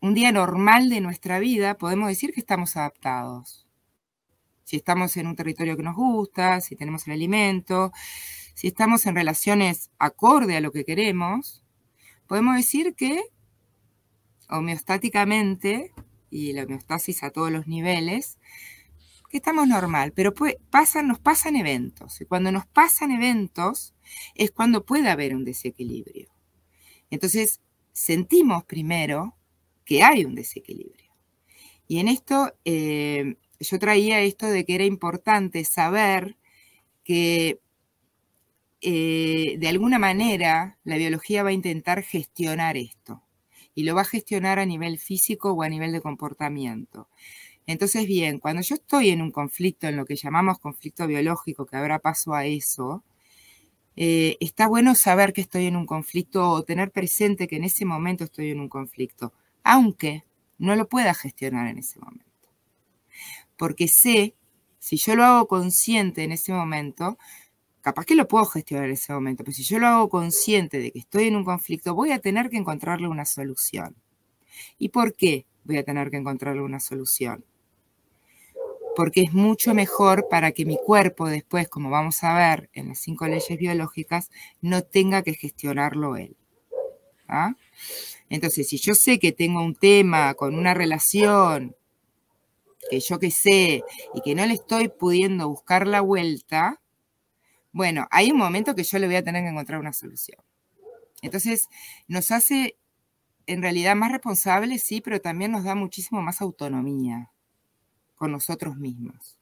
un 0.00 0.14
día 0.14 0.32
normal 0.32 0.88
de 0.90 1.00
nuestra 1.00 1.38
vida 1.38 1.76
podemos 1.78 2.08
decir 2.08 2.32
que 2.32 2.40
estamos 2.40 2.76
adaptados. 2.76 3.68
Si 4.64 4.76
estamos 4.76 5.16
en 5.16 5.28
un 5.28 5.36
territorio 5.36 5.76
que 5.76 5.84
nos 5.84 5.94
gusta, 5.94 6.60
si 6.60 6.74
tenemos 6.74 7.06
el 7.06 7.12
alimento, 7.12 7.92
si 8.54 8.66
estamos 8.66 9.06
en 9.06 9.14
relaciones 9.14 9.90
acorde 9.98 10.56
a 10.56 10.60
lo 10.60 10.72
que 10.72 10.84
queremos, 10.84 11.62
podemos 12.30 12.54
decir 12.54 12.94
que 12.94 13.24
homeostáticamente 14.48 15.92
y 16.30 16.52
la 16.52 16.62
homeostasis 16.62 17.24
a 17.24 17.30
todos 17.30 17.50
los 17.50 17.66
niveles, 17.66 18.38
que 19.28 19.38
estamos 19.38 19.66
normal, 19.66 20.12
pero 20.14 20.32
pasan, 20.70 21.08
nos 21.08 21.18
pasan 21.18 21.56
eventos. 21.56 22.20
Y 22.20 22.26
cuando 22.26 22.52
nos 22.52 22.68
pasan 22.68 23.10
eventos 23.10 23.96
es 24.36 24.52
cuando 24.52 24.84
puede 24.84 25.08
haber 25.08 25.34
un 25.34 25.44
desequilibrio. 25.44 26.30
Entonces, 27.10 27.62
sentimos 27.92 28.62
primero 28.62 29.36
que 29.84 30.04
hay 30.04 30.24
un 30.24 30.36
desequilibrio. 30.36 31.10
Y 31.88 31.98
en 31.98 32.06
esto, 32.06 32.54
eh, 32.64 33.38
yo 33.58 33.78
traía 33.80 34.20
esto 34.20 34.46
de 34.46 34.64
que 34.64 34.76
era 34.76 34.84
importante 34.84 35.64
saber 35.64 36.36
que 37.02 37.60
eh, 38.82 39.56
de 39.58 39.68
alguna 39.68 39.98
manera 39.98 40.78
la 40.84 40.96
biología 40.96 41.42
va 41.42 41.50
a 41.50 41.52
intentar 41.52 42.02
gestionar 42.02 42.76
esto 42.76 43.22
y 43.74 43.84
lo 43.84 43.94
va 43.94 44.02
a 44.02 44.04
gestionar 44.04 44.58
a 44.58 44.66
nivel 44.66 44.98
físico 44.98 45.52
o 45.52 45.62
a 45.62 45.68
nivel 45.68 45.92
de 45.92 46.00
comportamiento. 46.00 47.08
Entonces, 47.66 48.06
bien, 48.06 48.38
cuando 48.38 48.62
yo 48.62 48.74
estoy 48.74 49.10
en 49.10 49.22
un 49.22 49.30
conflicto, 49.30 49.86
en 49.86 49.96
lo 49.96 50.04
que 50.04 50.16
llamamos 50.16 50.58
conflicto 50.58 51.06
biológico, 51.06 51.66
que 51.66 51.76
ahora 51.76 51.98
paso 51.98 52.34
a 52.34 52.46
eso, 52.46 53.04
eh, 53.96 54.36
está 54.40 54.66
bueno 54.66 54.94
saber 54.94 55.32
que 55.32 55.42
estoy 55.42 55.66
en 55.66 55.76
un 55.76 55.86
conflicto 55.86 56.50
o 56.50 56.62
tener 56.64 56.90
presente 56.90 57.46
que 57.46 57.56
en 57.56 57.64
ese 57.64 57.84
momento 57.84 58.24
estoy 58.24 58.50
en 58.50 58.60
un 58.60 58.68
conflicto, 58.68 59.32
aunque 59.62 60.24
no 60.58 60.74
lo 60.74 60.88
pueda 60.88 61.14
gestionar 61.14 61.66
en 61.68 61.78
ese 61.78 62.00
momento. 62.00 62.24
Porque 63.56 63.88
sé, 63.88 64.34
si 64.78 64.96
yo 64.96 65.16
lo 65.16 65.24
hago 65.24 65.46
consciente 65.46 66.24
en 66.24 66.32
ese 66.32 66.52
momento, 66.52 67.18
capaz 67.80 68.04
que 68.04 68.14
lo 68.14 68.28
puedo 68.28 68.44
gestionar 68.44 68.86
en 68.86 68.92
ese 68.92 69.12
momento, 69.12 69.44
pero 69.44 69.54
si 69.54 69.62
yo 69.62 69.78
lo 69.78 69.86
hago 69.86 70.08
consciente 70.08 70.78
de 70.78 70.92
que 70.92 70.98
estoy 70.98 71.28
en 71.28 71.36
un 71.36 71.44
conflicto, 71.44 71.94
voy 71.94 72.12
a 72.12 72.18
tener 72.18 72.50
que 72.50 72.56
encontrarle 72.56 73.08
una 73.08 73.24
solución. 73.24 73.96
¿Y 74.78 74.90
por 74.90 75.14
qué 75.14 75.46
voy 75.64 75.78
a 75.78 75.84
tener 75.84 76.10
que 76.10 76.16
encontrarle 76.16 76.62
una 76.62 76.80
solución? 76.80 77.44
Porque 78.96 79.22
es 79.22 79.32
mucho 79.32 79.72
mejor 79.72 80.28
para 80.28 80.52
que 80.52 80.66
mi 80.66 80.76
cuerpo 80.76 81.28
después, 81.28 81.68
como 81.68 81.90
vamos 81.90 82.22
a 82.22 82.36
ver 82.36 82.70
en 82.72 82.88
las 82.88 82.98
cinco 82.98 83.26
leyes 83.26 83.58
biológicas, 83.58 84.30
no 84.60 84.82
tenga 84.82 85.22
que 85.22 85.34
gestionarlo 85.34 86.16
él. 86.16 86.36
¿ah? 87.28 87.54
Entonces, 88.28 88.68
si 88.68 88.78
yo 88.78 88.94
sé 88.94 89.18
que 89.18 89.32
tengo 89.32 89.62
un 89.62 89.74
tema 89.74 90.34
con 90.34 90.54
una 90.54 90.74
relación 90.74 91.76
que 92.90 93.00
yo 93.00 93.18
que 93.18 93.30
sé 93.30 93.84
y 94.14 94.20
que 94.22 94.34
no 94.34 94.44
le 94.46 94.54
estoy 94.54 94.88
pudiendo 94.88 95.48
buscar 95.48 95.86
la 95.86 96.00
vuelta, 96.00 96.79
bueno, 97.72 98.06
hay 98.10 98.30
un 98.30 98.38
momento 98.38 98.74
que 98.74 98.84
yo 98.84 98.98
le 98.98 99.06
voy 99.06 99.16
a 99.16 99.22
tener 99.22 99.42
que 99.42 99.50
encontrar 99.50 99.80
una 99.80 99.92
solución. 99.92 100.38
Entonces, 101.22 101.68
nos 102.08 102.30
hace 102.30 102.76
en 103.46 103.62
realidad 103.62 103.96
más 103.96 104.12
responsables, 104.12 104.82
sí, 104.82 105.00
pero 105.00 105.20
también 105.20 105.52
nos 105.52 105.64
da 105.64 105.74
muchísimo 105.74 106.22
más 106.22 106.40
autonomía 106.40 107.30
con 108.14 108.32
nosotros 108.32 108.76
mismos. 108.76 109.38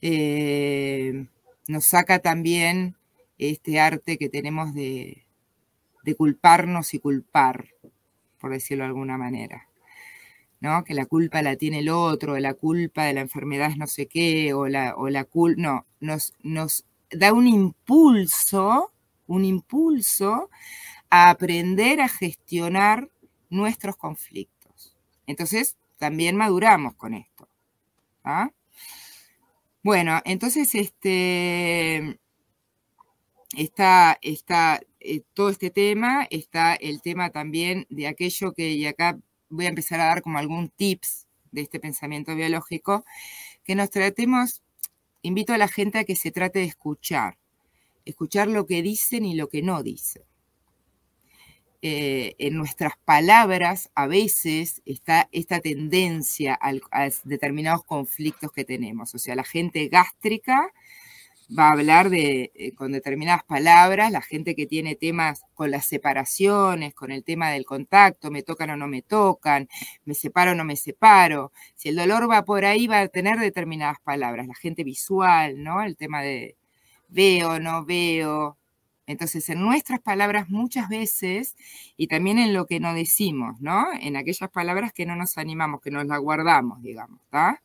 Eh, 0.00 1.26
nos 1.68 1.86
saca 1.86 2.20
también 2.20 2.96
este 3.38 3.80
arte 3.80 4.16
que 4.16 4.28
tenemos 4.28 4.74
de, 4.74 5.26
de 6.02 6.14
culparnos 6.14 6.94
y 6.94 6.98
culpar, 6.98 7.68
por 8.38 8.52
decirlo 8.52 8.84
de 8.84 8.88
alguna 8.88 9.18
manera. 9.18 9.69
¿No? 10.60 10.84
Que 10.84 10.94
la 10.94 11.06
culpa 11.06 11.42
la 11.42 11.56
tiene 11.56 11.80
el 11.80 11.88
otro, 11.88 12.38
la 12.38 12.54
culpa 12.54 13.04
de 13.04 13.14
la 13.14 13.20
enfermedad 13.22 13.70
es 13.70 13.76
no 13.76 13.86
sé 13.86 14.06
qué, 14.06 14.54
o 14.54 14.68
la, 14.68 14.94
o 14.96 15.08
la 15.08 15.24
culpa, 15.24 15.60
no, 15.60 15.86
nos, 16.00 16.34
nos 16.42 16.84
da 17.10 17.32
un 17.32 17.48
impulso, 17.48 18.92
un 19.26 19.44
impulso 19.44 20.50
a 21.08 21.30
aprender 21.30 22.00
a 22.00 22.08
gestionar 22.08 23.10
nuestros 23.48 23.96
conflictos. 23.96 24.96
Entonces, 25.26 25.76
también 25.98 26.36
maduramos 26.36 26.94
con 26.94 27.14
esto. 27.14 27.48
¿ah? 28.24 28.50
Bueno, 29.82 30.20
entonces 30.24 30.74
este, 30.74 32.18
está, 33.56 34.18
está 34.22 34.80
eh, 35.00 35.22
todo 35.34 35.50
este 35.50 35.70
tema, 35.70 36.26
está 36.30 36.74
el 36.74 37.00
tema 37.02 37.30
también 37.30 37.86
de 37.90 38.06
aquello 38.06 38.52
que, 38.52 38.72
y 38.72 38.86
acá 38.86 39.18
voy 39.50 39.66
a 39.66 39.68
empezar 39.68 40.00
a 40.00 40.06
dar 40.06 40.22
como 40.22 40.38
algún 40.38 40.68
tips 40.70 41.26
de 41.52 41.62
este 41.62 41.80
pensamiento 41.80 42.34
biológico, 42.34 43.04
que 43.64 43.74
nos 43.74 43.90
tratemos, 43.90 44.62
invito 45.22 45.52
a 45.52 45.58
la 45.58 45.68
gente 45.68 45.98
a 45.98 46.04
que 46.04 46.16
se 46.16 46.30
trate 46.30 46.60
de 46.60 46.66
escuchar, 46.66 47.36
escuchar 48.04 48.48
lo 48.48 48.66
que 48.66 48.82
dicen 48.82 49.24
y 49.24 49.34
lo 49.34 49.48
que 49.48 49.62
no 49.62 49.82
dicen. 49.82 50.22
Eh, 51.82 52.34
en 52.38 52.56
nuestras 52.56 52.92
palabras 53.06 53.90
a 53.94 54.06
veces 54.06 54.82
está 54.84 55.30
esta 55.32 55.60
tendencia 55.60 56.58
a 56.60 57.08
determinados 57.24 57.84
conflictos 57.84 58.52
que 58.52 58.66
tenemos. 58.66 59.14
O 59.14 59.18
sea, 59.18 59.34
la 59.34 59.44
gente 59.44 59.88
gástrica 59.88 60.72
va 61.58 61.68
a 61.68 61.72
hablar 61.72 62.10
de, 62.10 62.52
eh, 62.54 62.72
con 62.74 62.92
determinadas 62.92 63.44
palabras, 63.44 64.12
la 64.12 64.22
gente 64.22 64.54
que 64.54 64.66
tiene 64.66 64.94
temas 64.96 65.42
con 65.54 65.70
las 65.70 65.86
separaciones, 65.86 66.94
con 66.94 67.10
el 67.12 67.24
tema 67.24 67.50
del 67.50 67.64
contacto, 67.64 68.30
me 68.30 68.42
tocan 68.42 68.70
o 68.70 68.76
no 68.76 68.88
me 68.88 69.02
tocan, 69.02 69.68
me 70.04 70.14
separo 70.14 70.52
o 70.52 70.54
no 70.54 70.64
me 70.64 70.76
separo. 70.76 71.52
Si 71.74 71.88
el 71.88 71.96
dolor 71.96 72.30
va 72.30 72.44
por 72.44 72.64
ahí, 72.64 72.86
va 72.86 73.00
a 73.00 73.08
tener 73.08 73.38
determinadas 73.38 73.98
palabras. 74.00 74.46
La 74.46 74.54
gente 74.54 74.84
visual, 74.84 75.62
¿no? 75.62 75.82
El 75.82 75.96
tema 75.96 76.22
de 76.22 76.56
veo, 77.08 77.58
no 77.60 77.84
veo. 77.84 78.56
Entonces, 79.06 79.48
en 79.48 79.60
nuestras 79.60 80.00
palabras 80.00 80.48
muchas 80.50 80.88
veces, 80.88 81.56
y 81.96 82.06
también 82.06 82.38
en 82.38 82.54
lo 82.54 82.66
que 82.66 82.80
no 82.80 82.94
decimos, 82.94 83.60
¿no? 83.60 83.86
En 84.00 84.16
aquellas 84.16 84.50
palabras 84.50 84.92
que 84.92 85.06
no 85.06 85.16
nos 85.16 85.36
animamos, 85.38 85.80
que 85.80 85.90
nos 85.90 86.06
las 86.06 86.20
guardamos, 86.20 86.80
digamos, 86.82 87.20
¿está? 87.24 87.60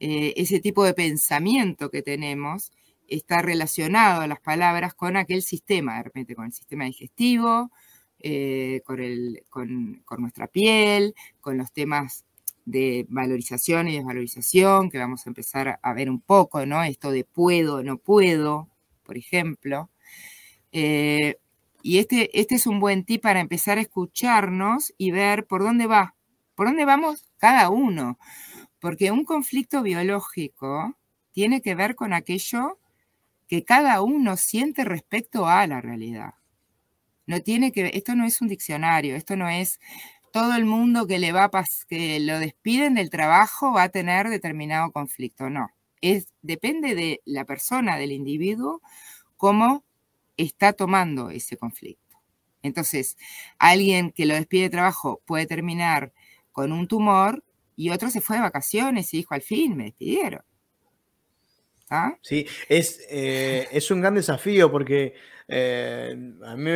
Eh, 0.00 0.32
ese 0.36 0.60
tipo 0.60 0.82
de 0.84 0.94
pensamiento 0.94 1.90
que 1.90 2.02
tenemos 2.02 2.72
está 3.06 3.42
relacionado 3.42 4.22
a 4.22 4.26
las 4.26 4.40
palabras 4.40 4.94
con 4.94 5.16
aquel 5.16 5.42
sistema, 5.42 5.98
de 5.98 6.04
repente 6.04 6.34
con 6.34 6.46
el 6.46 6.52
sistema 6.52 6.86
digestivo, 6.86 7.70
eh, 8.18 8.82
con, 8.84 10.02
nuestra 10.18 10.46
piel, 10.46 11.14
con 11.40 11.58
los 11.58 11.70
temas 11.72 12.24
de 12.64 13.06
valorización 13.08 13.88
y 13.88 13.96
desvalorización, 13.96 14.90
que 14.90 14.98
vamos 14.98 15.26
a 15.26 15.30
empezar 15.30 15.78
a 15.82 15.94
ver 15.94 16.08
un 16.08 16.20
poco, 16.20 16.64
¿no? 16.64 16.82
Esto 16.82 17.10
de 17.10 17.24
puedo, 17.24 17.82
no 17.82 17.98
puedo, 17.98 18.68
por 19.02 19.18
ejemplo. 19.18 19.90
Eh, 20.72 21.36
y 21.82 21.98
este, 21.98 22.38
este 22.38 22.54
es 22.54 22.66
un 22.66 22.80
buen 22.80 23.04
tip 23.04 23.22
para 23.22 23.40
empezar 23.40 23.78
a 23.78 23.82
escucharnos 23.82 24.94
y 24.98 25.10
ver 25.10 25.46
por 25.46 25.62
dónde 25.62 25.86
va, 25.86 26.14
por 26.54 26.68
dónde 26.68 26.84
vamos 26.84 27.26
cada 27.38 27.70
uno. 27.70 28.18
Porque 28.80 29.12
un 29.12 29.24
conflicto 29.24 29.82
biológico 29.82 30.96
tiene 31.32 31.60
que 31.62 31.74
ver 31.74 31.94
con 31.94 32.12
aquello 32.12 32.78
que 33.46 33.64
cada 33.64 34.02
uno 34.02 34.36
siente 34.36 34.84
respecto 34.84 35.46
a 35.48 35.66
la 35.66 35.80
realidad. 35.80 36.34
No 37.26 37.40
tiene 37.40 37.72
que 37.72 37.90
esto 37.94 38.14
no 38.14 38.24
es 38.24 38.40
un 38.40 38.48
diccionario, 38.48 39.16
esto 39.16 39.36
no 39.36 39.48
es 39.48 39.80
todo 40.32 40.54
el 40.54 40.64
mundo 40.64 41.06
que 41.06 41.18
le 41.18 41.32
va 41.32 41.44
a 41.44 41.64
que 41.88 42.20
lo 42.20 42.38
despiden 42.38 42.94
del 42.94 43.10
trabajo 43.10 43.72
va 43.72 43.84
a 43.84 43.88
tener 43.88 44.28
determinado 44.28 44.92
conflicto, 44.92 45.50
no. 45.50 45.70
Es 46.00 46.28
depende 46.42 46.94
de 46.94 47.20
la 47.24 47.44
persona, 47.44 47.96
del 47.96 48.12
individuo 48.12 48.80
cómo 49.36 49.84
está 50.36 50.72
tomando 50.72 51.30
ese 51.30 51.56
conflicto. 51.56 52.18
Entonces, 52.62 53.16
alguien 53.58 54.12
que 54.12 54.26
lo 54.26 54.34
despide 54.34 54.64
de 54.64 54.70
trabajo 54.70 55.20
puede 55.26 55.46
terminar 55.46 56.12
con 56.52 56.72
un 56.72 56.88
tumor 56.88 57.42
y 57.80 57.88
otro 57.88 58.10
se 58.10 58.20
fue 58.20 58.36
de 58.36 58.42
vacaciones 58.42 59.14
y 59.14 59.18
dijo, 59.18 59.32
al 59.32 59.40
fin, 59.40 59.74
me 59.74 59.84
despidieron. 59.84 60.42
¿Ah? 61.88 62.14
Sí, 62.20 62.46
es, 62.68 63.00
eh, 63.08 63.68
es 63.72 63.90
un 63.90 64.02
gran 64.02 64.14
desafío 64.14 64.70
porque 64.70 65.14
eh, 65.48 66.14
a 66.44 66.56
mí, 66.56 66.70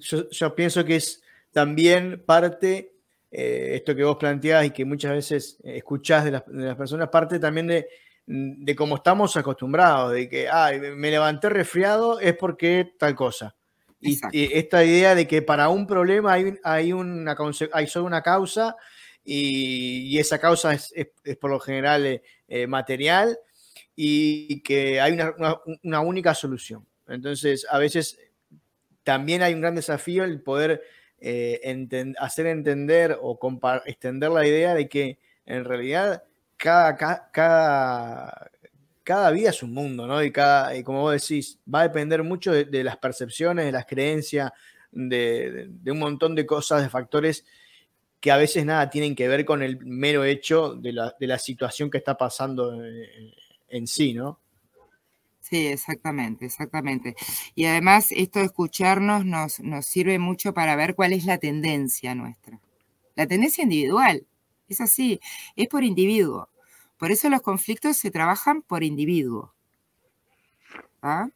yo, 0.00 0.54
pienso 0.56 0.84
que 0.84 0.96
es 0.96 1.22
también 1.52 2.24
parte, 2.26 2.92
eh, 3.30 3.74
esto 3.74 3.94
que 3.94 4.02
vos 4.02 4.16
planteás 4.16 4.66
y 4.66 4.70
que 4.70 4.84
muchas 4.84 5.12
veces 5.12 5.58
escuchás 5.62 6.24
de 6.24 6.32
las, 6.32 6.42
personas, 6.76 7.08
parte 7.08 7.38
también 7.38 7.68
de, 7.68 7.86
de 8.26 8.74
cómo 8.74 8.96
estamos 8.96 9.36
acostumbrados, 9.36 10.12
de 10.12 10.28
que, 10.28 10.48
me 10.96 11.12
levanté 11.12 11.50
resfriado 11.50 12.18
es 12.18 12.36
porque 12.36 12.94
tal 12.98 13.14
cosa. 13.14 13.54
Y, 14.00 14.18
esta 14.32 14.84
idea 14.84 15.14
de 15.14 15.28
que 15.28 15.40
para 15.40 15.68
un 15.68 15.86
problema 15.86 16.32
hay, 16.32 16.58
hay, 16.64 16.92
una, 16.92 17.36
hay 17.72 17.86
solo 17.86 18.06
una 18.06 18.22
causa 18.22 18.76
y, 19.30 20.18
esa 20.18 20.38
causa 20.38 20.72
es, 20.72 20.94
por 21.38 21.50
lo 21.50 21.60
general 21.60 22.06
eh, 22.06 22.22
eh, 22.48 22.66
material 22.66 23.38
y 23.94 24.62
que 24.62 25.02
hay 25.02 25.18
una, 25.82 26.00
única 26.00 26.34
solución. 26.34 26.86
Entonces, 27.06 27.66
a 27.68 27.78
veces 27.78 28.18
también 29.02 29.42
hay 29.42 29.52
un 29.52 29.60
gran 29.60 29.74
desafío 29.74 30.24
el 30.24 30.40
poder 30.40 30.82
eh, 31.20 31.60
hacer 32.18 32.46
entender 32.46 33.18
o 33.20 33.38
extender 33.84 34.30
la 34.30 34.46
idea 34.46 34.74
de 34.74 34.88
que 34.88 35.18
en 35.44 35.64
realidad 35.64 36.22
cada, 36.56 36.96
cada, 36.96 38.50
cada 39.04 39.30
vida 39.30 39.50
es 39.50 39.62
un 39.62 39.74
mundo, 39.74 40.06
¿no? 40.06 40.22
Y, 40.22 40.32
cada, 40.32 40.82
como 40.84 41.02
vos 41.02 41.12
decís, 41.12 41.58
va 41.72 41.80
a 41.80 41.88
depender 41.88 42.22
mucho 42.22 42.50
de, 42.52 42.82
las 42.82 42.96
percepciones, 42.96 43.66
de 43.66 43.72
las 43.72 43.84
creencias, 43.84 44.52
de, 44.90 45.68
un 45.86 45.98
montón 45.98 46.34
de 46.34 46.46
cosas, 46.46 46.82
de 46.82 46.88
factores 46.88 47.44
que 48.20 48.30
a 48.30 48.36
veces 48.36 48.64
nada 48.64 48.90
tienen 48.90 49.14
que 49.14 49.28
ver 49.28 49.44
con 49.44 49.62
el 49.62 49.78
mero 49.84 50.24
hecho 50.24 50.74
de 50.74 50.92
la, 50.92 51.38
situación 51.38 51.90
que 51.90 51.98
está 51.98 52.16
pasando 52.16 52.72
en, 53.68 53.86
sí, 53.86 54.14
¿no? 54.14 54.40
Sí, 55.40 55.66
exactamente, 55.66 56.46
exactamente. 56.46 57.14
Y 57.54 57.64
además 57.64 58.08
esto 58.10 58.40
de 58.40 58.46
escucharnos 58.46 59.24
nos, 59.24 59.60
nos 59.60 59.86
sirve 59.86 60.18
mucho 60.18 60.52
para 60.52 60.76
ver 60.76 60.94
cuál 60.94 61.12
es 61.12 61.24
la 61.24 61.38
tendencia 61.38 62.14
nuestra. 62.14 62.60
La 63.14 63.26
tendencia 63.26 63.62
individual, 63.62 64.26
es 64.68 64.80
así, 64.80 65.20
es 65.56 65.68
por 65.68 65.84
individuo. 65.84 66.50
Por 66.98 67.12
eso 67.12 67.30
los 67.30 67.40
conflictos 67.40 67.96
se 67.96 68.10
trabajan 68.10 68.62
por 68.62 68.82
individuo. 68.82 69.54
¿Ah? 71.00 71.28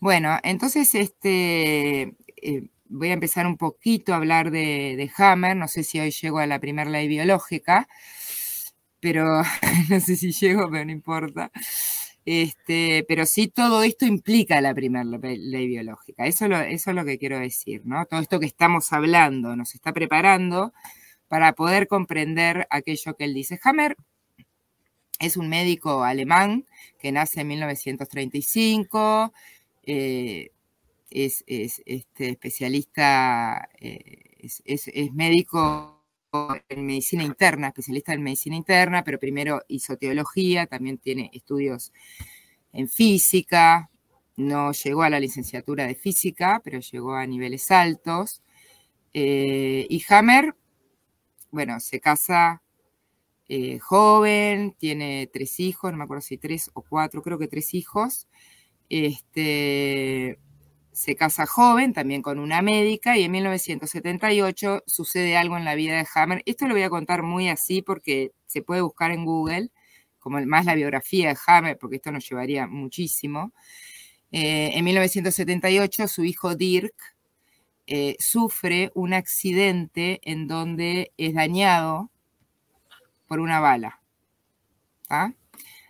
Bueno, 0.00 0.38
entonces, 0.42 0.94
este, 0.94 2.14
eh, 2.42 2.68
voy 2.90 3.10
a 3.10 3.14
empezar 3.14 3.46
un 3.46 3.56
poquito 3.56 4.12
a 4.12 4.16
hablar 4.16 4.50
de, 4.50 5.10
Hammer, 5.16 5.56
no 5.56 5.68
sé 5.68 5.84
si 5.84 6.00
hoy 6.00 6.10
llego 6.10 6.38
a 6.40 6.46
la 6.46 6.58
primera 6.58 6.90
ley 6.90 7.08
biológica, 7.08 7.88
pero 9.00 9.42
no 9.88 10.00
sé 10.00 10.16
si 10.16 10.32
llego, 10.32 10.68
pero 10.70 10.84
no 10.84 10.92
importa. 10.92 11.50
Este, 12.26 13.04
pero 13.08 13.24
sí 13.26 13.48
todo 13.48 13.82
esto 13.82 14.04
implica 14.06 14.60
la 14.60 14.74
primera 14.74 15.04
ley 15.04 15.66
biológica, 15.68 16.26
eso, 16.26 16.46
es 16.46 16.86
lo 16.86 17.04
que 17.04 17.18
quiero 17.18 17.38
decir, 17.38 17.82
¿no? 17.84 18.04
Todo 18.06 18.20
esto 18.20 18.38
que 18.38 18.46
estamos 18.46 18.92
hablando 18.92 19.56
nos 19.56 19.74
está 19.74 19.92
preparando 19.92 20.74
para 21.28 21.54
poder 21.54 21.88
comprender 21.88 22.66
aquello 22.70 23.16
que 23.16 23.24
él 23.24 23.34
dice. 23.34 23.58
Hammer 23.64 23.96
es 25.18 25.36
un 25.36 25.48
médico 25.48 26.04
alemán 26.04 26.66
que 26.98 27.12
nace 27.12 27.42
en 27.42 27.48
1935, 27.48 29.32
es, 31.10 31.44
este, 31.46 32.30
especialista, 32.30 33.68
eh, 33.78 34.50
es, 34.64 35.12
médico 35.12 36.06
en 36.68 36.86
medicina 36.86 37.24
interna, 37.24 37.68
especialista 37.68 38.12
en 38.14 38.22
medicina 38.22 38.56
interna, 38.56 39.02
pero 39.02 39.18
primero 39.18 39.62
hizo 39.68 39.96
teología, 39.96 40.66
también 40.66 40.98
tiene 40.98 41.30
estudios 41.32 41.92
en 42.72 42.88
física, 42.88 43.90
no 44.36 44.72
llegó 44.72 45.02
a 45.02 45.10
la 45.10 45.20
licenciatura 45.20 45.86
de 45.86 45.96
física, 45.96 46.60
pero 46.64 46.78
llegó 46.80 47.14
a 47.14 47.26
niveles 47.26 47.70
altos. 47.70 48.42
Eh, 49.12 49.86
y 49.90 50.02
Hammer, 50.08 50.54
bueno, 51.50 51.80
se 51.80 52.00
casa 52.00 52.62
eh, 53.48 53.80
joven, 53.80 54.76
tiene 54.78 55.28
tres 55.32 55.58
hijos, 55.58 55.90
no 55.90 55.98
me 55.98 56.04
acuerdo 56.04 56.22
si 56.22 56.38
tres 56.38 56.70
o 56.74 56.82
cuatro, 56.82 57.22
creo 57.22 57.38
que 57.38 57.48
tres 57.48 57.74
hijos. 57.74 58.28
Este, 58.88 60.38
se 60.92 61.16
casa 61.16 61.46
joven, 61.46 61.92
también 61.92 62.22
con 62.22 62.38
una 62.38 62.62
médica, 62.62 63.16
y 63.16 63.24
en 63.24 63.32
1978 63.32 64.82
sucede 64.86 65.36
algo 65.36 65.56
en 65.56 65.64
la 65.64 65.74
vida 65.74 65.96
de 65.96 66.06
Hammer. 66.14 66.42
Esto 66.46 66.66
lo 66.66 66.74
voy 66.74 66.82
a 66.82 66.90
contar 66.90 67.22
muy 67.22 67.48
así 67.48 67.82
porque 67.82 68.32
se 68.46 68.62
puede 68.62 68.80
buscar 68.80 69.10
en 69.12 69.24
Google, 69.24 69.70
como 70.18 70.40
más 70.46 70.66
la 70.66 70.74
biografía 70.74 71.28
de 71.28 71.38
Hammer, 71.46 71.78
porque 71.78 71.96
esto 71.96 72.12
nos 72.12 72.28
llevaría 72.28 72.66
muchísimo. 72.66 73.52
Eh, 74.32 74.72
en 74.74 74.84
1978 74.84 76.06
su 76.06 76.24
hijo 76.24 76.54
Dirk 76.54 76.94
eh, 77.86 78.14
sufre 78.20 78.92
un 78.94 79.12
accidente 79.12 80.20
en 80.22 80.46
donde 80.46 81.12
es 81.16 81.34
dañado 81.34 82.10
por 83.26 83.40
una 83.40 83.60
bala. 83.60 84.00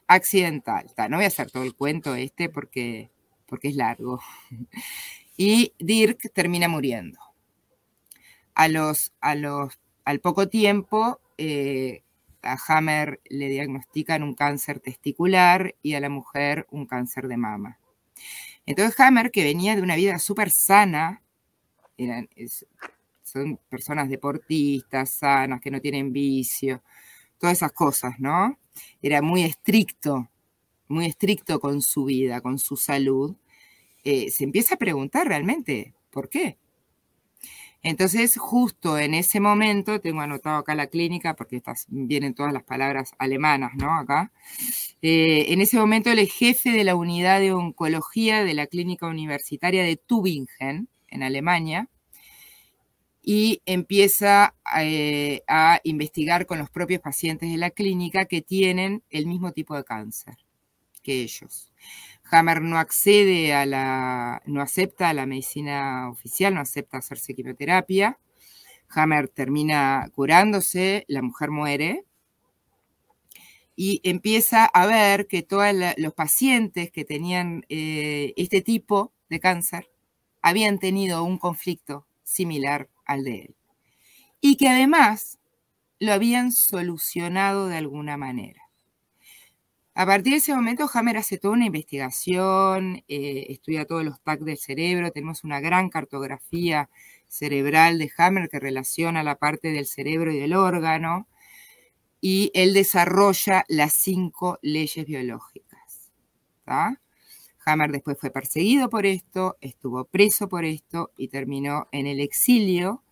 Accidental. 0.06 0.86
No 1.10 1.16
voy 1.16 1.24
a 1.24 1.28
hacer 1.28 1.50
todo 1.50 1.62
el 1.62 1.74
cuento 1.74 2.14
este 2.14 2.48
porque 2.48 3.10
porque 3.50 3.68
es 3.68 3.76
largo. 3.76 4.20
Y 5.36 5.72
Dirk 5.78 6.32
termina 6.34 6.68
muriendo. 6.68 7.18
a 8.54 8.68
los, 8.68 9.12
a 9.22 9.34
los, 9.34 9.78
al 10.04 10.20
poco 10.20 10.48
tiempo, 10.50 11.18
eh, 11.38 12.02
a 12.42 12.58
Hammer 12.68 13.20
le 13.28 13.48
diagnostican 13.48 14.22
un 14.22 14.34
cáncer 14.34 14.80
testicular 14.80 15.74
y 15.82 15.94
a 15.94 16.00
la 16.00 16.10
mujer 16.10 16.66
un 16.70 16.86
cáncer 16.86 17.26
de 17.26 17.38
mama. 17.38 17.78
Entonces 18.66 18.98
Hammer, 19.00 19.30
que 19.30 19.44
venía 19.44 19.76
de 19.76 19.82
una 19.82 19.96
vida 19.96 20.18
súper 20.18 20.50
sana, 20.50 21.22
son 23.22 23.58
personas 23.68 24.08
deportistas, 24.08 25.10
sanas, 25.10 25.60
que 25.60 25.70
no 25.70 25.80
tienen 25.80 26.12
vicio, 26.12 26.82
todas 27.38 27.58
esas 27.58 27.72
cosas, 27.72 28.18
¿no? 28.18 28.58
Era 29.02 29.22
muy 29.22 29.42
estricto, 29.42 30.28
muy 30.90 31.06
estricto 31.06 31.60
con 31.60 31.82
su 31.82 32.04
vida, 32.04 32.40
con 32.40 32.58
su 32.58 32.76
salud. 32.76 33.36
Eh, 34.04 34.30
se 34.30 34.44
empieza 34.44 34.74
a 34.74 34.78
preguntar 34.78 35.28
realmente, 35.28 35.94
¿por 36.10 36.28
qué? 36.28 36.58
Entonces, 37.82 38.36
justo 38.36 38.98
en 38.98 39.14
ese 39.14 39.40
momento, 39.40 40.00
tengo 40.00 40.20
anotado 40.20 40.58
acá 40.58 40.74
la 40.74 40.88
clínica, 40.88 41.34
porque 41.34 41.62
vienen 41.88 42.34
todas 42.34 42.52
las 42.52 42.64
palabras 42.64 43.12
alemanas, 43.18 43.72
¿no? 43.76 43.94
Acá. 43.96 44.32
Eh, 45.00 45.46
en 45.52 45.62
ese 45.62 45.78
momento, 45.78 46.10
el 46.10 46.28
jefe 46.28 46.70
de 46.72 46.84
la 46.84 46.94
unidad 46.94 47.40
de 47.40 47.52
oncología 47.52 48.44
de 48.44 48.54
la 48.54 48.66
clínica 48.66 49.06
universitaria 49.06 49.82
de 49.82 49.96
Tübingen, 49.96 50.88
en 51.08 51.22
Alemania, 51.22 51.88
y 53.22 53.62
empieza 53.66 54.54
eh, 54.78 55.42
a 55.46 55.80
investigar 55.84 56.46
con 56.46 56.58
los 56.58 56.70
propios 56.70 57.00
pacientes 57.00 57.50
de 57.50 57.58
la 57.58 57.70
clínica 57.70 58.26
que 58.26 58.42
tienen 58.42 59.02
el 59.10 59.26
mismo 59.26 59.52
tipo 59.52 59.76
de 59.76 59.84
cáncer 59.84 60.36
que 61.02 61.22
ellos. 61.22 61.72
Hammer 62.30 62.62
no 62.62 62.78
accede 62.78 63.52
a 63.54 63.66
la, 63.66 64.42
no 64.46 64.62
acepta 64.62 65.12
la 65.12 65.26
medicina 65.26 66.08
oficial, 66.10 66.54
no 66.54 66.60
acepta 66.60 66.98
hacerse 66.98 67.34
quimioterapia. 67.34 68.18
Hammer 68.88 69.28
termina 69.28 70.10
curándose, 70.14 71.04
la 71.08 71.22
mujer 71.22 71.50
muere 71.50 72.04
y 73.76 74.00
empieza 74.04 74.66
a 74.66 74.86
ver 74.86 75.26
que 75.26 75.42
todos 75.42 75.72
los 75.96 76.12
pacientes 76.12 76.90
que 76.90 77.04
tenían 77.04 77.64
eh, 77.68 78.34
este 78.36 78.60
tipo 78.60 79.12
de 79.28 79.40
cáncer 79.40 79.90
habían 80.42 80.78
tenido 80.78 81.24
un 81.24 81.38
conflicto 81.38 82.06
similar 82.22 82.90
al 83.06 83.24
de 83.24 83.40
él 83.42 83.56
y 84.40 84.56
que 84.56 84.68
además 84.68 85.38
lo 85.98 86.12
habían 86.12 86.52
solucionado 86.52 87.68
de 87.68 87.76
alguna 87.76 88.16
manera. 88.16 88.59
A 90.00 90.06
partir 90.06 90.32
de 90.32 90.38
ese 90.38 90.54
momento, 90.54 90.88
Hammer 90.94 91.18
hace 91.18 91.36
toda 91.36 91.52
una 91.52 91.66
investigación, 91.66 93.04
eh, 93.06 93.48
estudia 93.50 93.84
todos 93.84 94.02
los 94.02 94.18
TAC 94.22 94.40
del 94.40 94.56
cerebro, 94.56 95.10
tenemos 95.10 95.44
una 95.44 95.60
gran 95.60 95.90
cartografía 95.90 96.88
cerebral 97.28 97.98
de 97.98 98.10
Hammer 98.16 98.48
que 98.48 98.58
relaciona 98.58 99.22
la 99.22 99.36
parte 99.36 99.68
del 99.72 99.84
cerebro 99.84 100.32
y 100.32 100.38
del 100.38 100.54
órgano, 100.54 101.28
y 102.18 102.50
él 102.54 102.72
desarrolla 102.72 103.66
las 103.68 103.92
cinco 103.92 104.58
leyes 104.62 105.04
biológicas. 105.04 106.10
Hammer 107.66 107.92
después 107.92 108.16
fue 108.18 108.30
perseguido 108.30 108.88
por 108.88 109.04
esto, 109.04 109.58
estuvo 109.60 110.06
preso 110.06 110.48
por 110.48 110.64
esto 110.64 111.10
y 111.14 111.28
terminó 111.28 111.88
en 111.92 112.06
el 112.06 112.20
exilio 112.20 113.02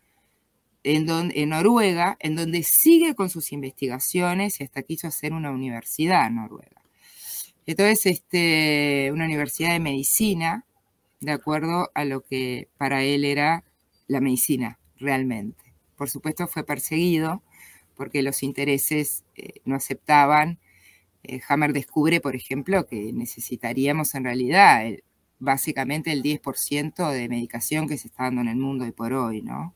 en, 0.84 1.06
en 1.34 1.48
Noruega, 1.50 2.16
en 2.18 2.34
donde 2.34 2.62
sigue 2.62 3.14
con 3.14 3.28
sus 3.28 3.52
investigaciones 3.52 4.58
y 4.58 4.64
hasta 4.64 4.82
quiso 4.84 5.06
hacer 5.06 5.34
una 5.34 5.50
universidad 5.50 6.28
en 6.28 6.36
Noruega. 6.36 6.77
Entonces, 7.68 8.06
este, 8.06 9.10
una 9.12 9.26
universidad 9.26 9.72
de 9.72 9.78
medicina, 9.78 10.64
de 11.20 11.32
acuerdo 11.32 11.90
a 11.94 12.06
lo 12.06 12.22
que 12.22 12.70
para 12.78 13.02
él 13.02 13.26
era 13.26 13.62
la 14.06 14.22
medicina 14.22 14.78
realmente. 14.96 15.74
Por 15.94 16.08
supuesto 16.08 16.46
fue 16.46 16.64
perseguido 16.64 17.42
porque 17.94 18.22
los 18.22 18.42
intereses 18.42 19.26
eh, 19.36 19.60
no 19.66 19.76
aceptaban. 19.76 20.58
Eh, 21.24 21.42
Hammer 21.46 21.74
descubre, 21.74 22.22
por 22.22 22.34
ejemplo, 22.36 22.86
que 22.86 23.12
necesitaríamos 23.12 24.14
en 24.14 24.24
realidad 24.24 24.86
básicamente 25.38 26.10
el 26.10 26.22
10% 26.22 27.10
de 27.10 27.28
medicación 27.28 27.86
que 27.86 27.98
se 27.98 28.08
está 28.08 28.24
dando 28.24 28.40
en 28.40 28.48
el 28.48 28.56
mundo 28.56 28.86
hoy 28.86 28.92
por 28.92 29.12
hoy, 29.12 29.42
¿no? 29.42 29.74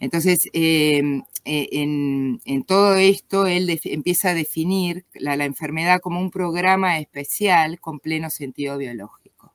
Entonces, 0.00 0.48
em, 0.52 1.22
eh, 1.44 1.68
en, 1.72 2.64
todo 2.64 2.94
esto, 2.96 3.46
él 3.46 3.80
empieza 3.84 4.30
a 4.30 4.34
definir 4.34 5.04
la, 5.14 5.44
enfermedad 5.44 6.00
como 6.00 6.20
un 6.20 6.30
programa 6.30 6.98
especial 6.98 7.80
con 7.80 7.98
pleno 7.98 8.30
sentido 8.30 8.78
biológico. 8.78 9.54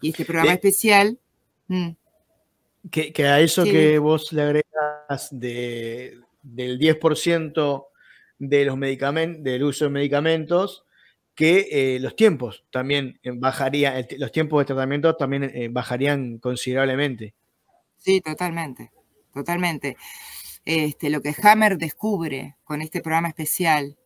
Y 0.00 0.10
este 0.10 0.24
programa 0.24 0.52
especial... 0.52 1.18
Mm. 1.68 1.90
que, 2.90 3.26
a 3.26 3.40
eso 3.40 3.64
que 3.64 3.98
vos 3.98 4.32
le 4.32 4.42
agregas 4.42 5.28
del 5.32 6.22
10% 6.44 7.86
de 8.38 8.64
los 8.64 8.76
medicamentos, 8.76 9.42
del 9.42 9.64
uso 9.64 9.86
de 9.86 9.90
medicamentos, 9.90 10.84
que 11.34 11.68
eh, 11.72 11.98
los 11.98 12.14
tiempos 12.14 12.64
también 12.70 13.18
bajarían, 13.24 14.06
los 14.18 14.30
tiempos 14.30 14.60
de 14.60 14.66
tratamiento 14.66 15.16
también 15.16 15.44
eh, 15.44 15.68
bajarían 15.68 16.38
considerablemente. 16.38 17.34
Sí, 17.96 18.20
totalmente 18.20 18.92
totalmente. 19.36 19.96
Este, 20.64 21.10
lo 21.10 21.20
que 21.20 21.34
Hammer 21.42 21.76
descubre 21.76 22.56
con 22.64 22.80
este 22.80 23.02
programa 23.02 23.28
especial 23.28 23.98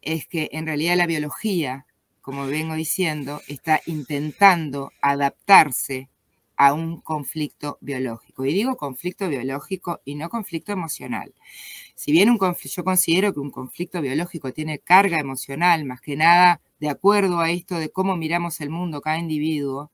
es 0.00 0.26
que 0.26 0.48
en 0.52 0.64
realidad 0.64 0.96
la 0.96 1.06
biología, 1.06 1.86
como 2.20 2.46
vengo 2.46 2.74
diciendo, 2.74 3.42
está 3.48 3.80
intentando 3.86 4.92
adaptarse 5.02 6.08
a 6.56 6.72
un 6.72 7.00
conflicto 7.00 7.78
biológico. 7.80 8.46
Y 8.46 8.54
digo 8.54 8.76
conflicto 8.76 9.28
biológico 9.28 10.00
y 10.04 10.14
no 10.14 10.30
conflicto 10.30 10.72
emocional. 10.72 11.34
Si 11.96 12.12
bien 12.12 12.30
un 12.30 12.38
yo 12.38 12.84
considero 12.84 13.34
que 13.34 13.40
un 13.40 13.50
conflicto 13.50 14.00
biológico 14.00 14.52
tiene 14.52 14.78
carga 14.78 15.18
emocional, 15.18 15.84
más 15.84 16.00
que 16.00 16.16
nada 16.16 16.60
de 16.78 16.88
acuerdo 16.88 17.40
a 17.40 17.50
esto 17.50 17.78
de 17.78 17.90
cómo 17.90 18.16
miramos 18.16 18.60
el 18.60 18.70
mundo 18.70 19.00
cada 19.00 19.18
individuo, 19.18 19.90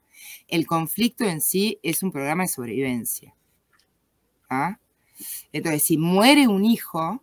el 0.49 0.67
conflicto 0.67 1.25
en 1.25 1.41
sí 1.41 1.81
es 1.83 2.03
un 2.03 2.13
programa 2.13 2.45
de 2.45 2.49
sobrevivencia. 2.49 3.35
¿Ah? 4.49 4.79
Entonces, 5.53 5.85
si 5.85 5.99
muere 5.99 6.49
un 6.49 6.65
hijo, 6.65 7.23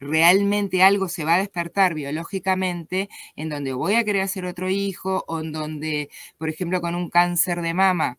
realmente 0.00 0.82
algo 0.82 1.08
se 1.08 1.24
va 1.24 1.36
a 1.36 1.38
despertar 1.38 1.94
biológicamente 1.94 3.08
en 3.36 3.48
donde 3.48 3.72
voy 3.72 3.94
a 3.94 4.04
querer 4.04 4.22
hacer 4.22 4.44
otro 4.44 4.68
hijo 4.68 5.24
o 5.28 5.40
en 5.40 5.52
donde, 5.52 6.10
por 6.38 6.48
ejemplo, 6.48 6.80
con 6.80 6.94
un 6.94 7.08
cáncer 7.08 7.62
de 7.62 7.74
mama, 7.74 8.18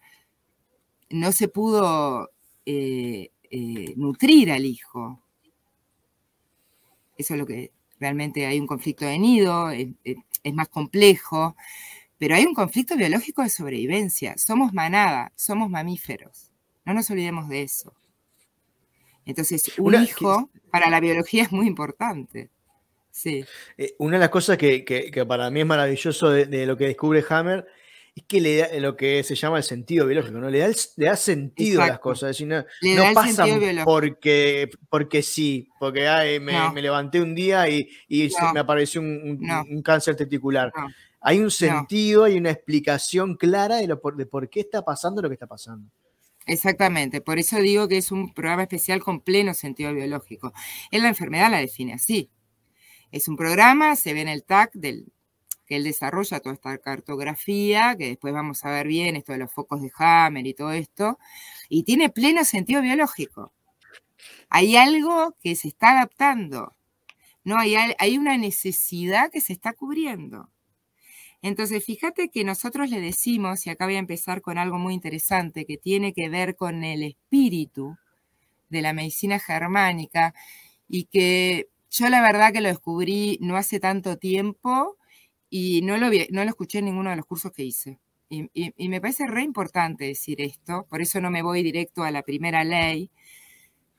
no 1.10 1.32
se 1.32 1.48
pudo 1.48 2.32
eh, 2.66 3.30
eh, 3.52 3.94
nutrir 3.98 4.52
al 4.52 4.66
hijo. 4.66 5.22
Eso 7.18 7.34
es 7.36 7.40
lo 7.40 7.46
que 7.46 7.72
realmente 8.00 8.46
hay 8.46 8.60
un 8.60 8.68
conflicto 8.68 9.06
de 9.06 9.20
nido, 9.20 9.70
es 9.72 10.54
más 10.54 10.68
complejo, 10.70 11.56
pero 12.18 12.36
hay 12.36 12.46
un 12.46 12.54
conflicto 12.54 12.96
biológico 12.96 13.44
de 13.44 13.50
sobrevivencia. 13.50 14.38
Somos 14.38 14.74
manada, 14.74 15.32
somos 15.36 15.70
mamíferos. 15.70 16.52
No 16.86 16.94
nos 16.94 17.10
olvidemos 17.10 17.48
de 17.50 17.64
eso. 17.64 17.94
Entonces, 19.26 19.72
un 19.78 19.96
hijo 19.96 20.50
para 20.72 20.90
la 20.90 21.00
biología 21.00 21.44
es 21.44 21.52
muy 21.52 21.68
importante. 21.68 22.50
Sí. 23.12 23.46
Eh, 23.78 23.94
una 24.00 24.18
de 24.18 24.22
las 24.22 24.30
cosas 24.30 24.58
que, 24.58 25.26
para 25.28 25.50
mí 25.52 25.62
es 25.62 25.66
maravilloso 25.66 26.32
de, 26.32 26.66
lo 26.66 26.76
que 26.76 26.88
descubre 26.88 27.24
Hammer 27.30 27.66
es 28.16 28.24
que 28.28 28.42
le 28.42 28.58
da 28.58 28.68
lo 28.80 28.96
que 28.96 29.24
se 29.24 29.36
llama 29.36 29.58
el 29.58 29.64
sentido 29.64 30.06
biológico, 30.06 30.38
¿no? 30.40 30.50
Le 30.50 30.60
da, 30.60 30.68
le 30.98 31.06
da 31.06 31.16
sentido 31.16 31.82
a 31.82 31.88
las 31.88 32.00
cosas. 32.00 32.32
Es 32.32 32.38
decir, 32.38 32.48
no, 32.48 32.64
no 32.96 33.14
pasan 33.14 33.84
porque, 33.86 34.70
porque 34.90 35.24
sí, 35.24 35.70
porque 35.80 36.40
me, 36.42 36.82
levanté 36.82 37.22
un 37.22 37.34
día 37.34 37.68
y, 37.70 37.90
me 38.54 38.60
apareció 38.60 39.02
un, 39.02 39.82
cáncer 39.84 40.16
testicular. 40.16 40.72
Hay 41.22 41.40
un 41.40 41.50
sentido, 41.50 42.26
hay 42.26 42.38
una 42.38 42.52
explicación 42.52 43.36
clara 43.36 43.78
de, 43.78 43.88
lo, 43.88 44.02
de 44.16 44.26
por 44.26 44.50
qué 44.50 44.60
está 44.60 44.84
pasando 44.84 45.22
lo 45.22 45.30
que 45.30 45.36
está 45.36 45.48
pasando. 45.48 45.90
Exactamente, 46.46 47.22
por 47.22 47.40
eso 47.40 47.58
digo 47.60 47.88
que 47.88 47.98
es 47.98 48.12
un 48.12 48.34
programa 48.34 48.64
especial 48.64 49.02
con 49.02 49.22
pleno 49.22 49.54
sentido 49.54 49.94
biológico. 49.94 50.54
En 50.92 51.04
la 51.04 51.10
enfermedad 51.10 51.50
la 51.50 51.60
define 51.60 51.94
así. 51.94 52.30
Es 53.12 53.28
un 53.28 53.38
programa, 53.38 53.96
se 53.96 54.14
ve 54.14 54.22
en 54.22 54.28
el 54.28 54.44
TAC 54.44 54.74
del, 54.74 55.14
que 55.66 55.78
él 55.78 55.84
desarrolla 55.86 56.40
toda 56.42 56.56
esta 56.56 56.78
cartografía, 56.80 57.96
que 57.98 58.08
después 58.08 58.34
vamos 58.34 58.66
a 58.66 58.72
ver 58.72 58.88
bien 58.88 59.16
esto 59.16 59.34
de 59.34 59.40
los 59.40 59.52
focos 59.52 59.82
de 59.82 59.92
Hammer 59.98 60.46
y 60.48 60.54
todo 60.54 60.72
esto, 60.74 61.20
y 61.70 61.84
tiene 61.84 62.10
pleno 62.10 62.44
sentido 62.46 62.82
biológico. 62.82 63.54
Hay 64.50 64.76
algo 64.78 65.36
que 65.42 65.56
se 65.56 65.70
está 65.70 65.92
adaptando, 65.94 66.76
no 67.44 67.58
hay, 67.58 67.76
hay 67.76 68.18
una 68.18 68.38
necesidad 68.38 69.32
que 69.32 69.42
se 69.42 69.54
está 69.54 69.74
cubriendo. 69.74 70.50
Entonces, 71.44 71.86
fíjate 71.86 72.30
que 72.30 72.46
nosotros 72.46 72.90
le 72.90 73.02
decimos, 73.02 73.68
y 73.68 73.72
acá 73.72 73.86
voy 73.86 73.98
a 73.98 74.00
empezar 74.00 74.42
con 74.42 74.58
algo 74.58 74.80
muy 74.80 74.96
interesante 74.96 75.66
que 75.66 75.78
tiene 75.78 76.14
que 76.14 76.30
ver 76.30 76.56
con 76.56 76.84
el 76.86 77.04
espíritu 77.04 77.98
de 78.70 78.82
la 78.82 78.94
medicina 78.94 79.40
germánica 79.40 80.34
y 80.90 81.06
que 81.06 81.70
yo 81.92 82.10
la 82.10 82.22
verdad 82.22 82.54
que 82.54 82.62
lo 82.62 82.70
descubrí 82.70 83.38
no 83.42 83.58
hace 83.58 83.80
tanto 83.80 84.18
tiempo 84.18 84.98
y 85.50 85.82
no 85.84 85.98
lo, 85.98 86.10
no 86.32 86.44
lo 86.44 86.50
escuché 86.50 86.80
en 86.80 86.86
ninguno 86.86 87.12
de 87.12 87.18
los 87.18 87.26
cursos 87.26 87.52
que 87.52 87.64
hice. 87.66 88.00
Y, 88.30 88.50
y 88.56 88.90
me 88.90 89.02
parece 89.02 89.28
re 89.28 89.44
importante 89.44 90.06
decir 90.06 90.42
esto, 90.42 90.88
por 90.90 91.02
eso 91.02 91.22
no 91.22 91.32
me 91.32 91.44
voy 91.44 91.64
directo 91.64 92.04
a 92.04 92.12
la 92.12 92.24
primera 92.24 92.64
ley, 92.64 93.12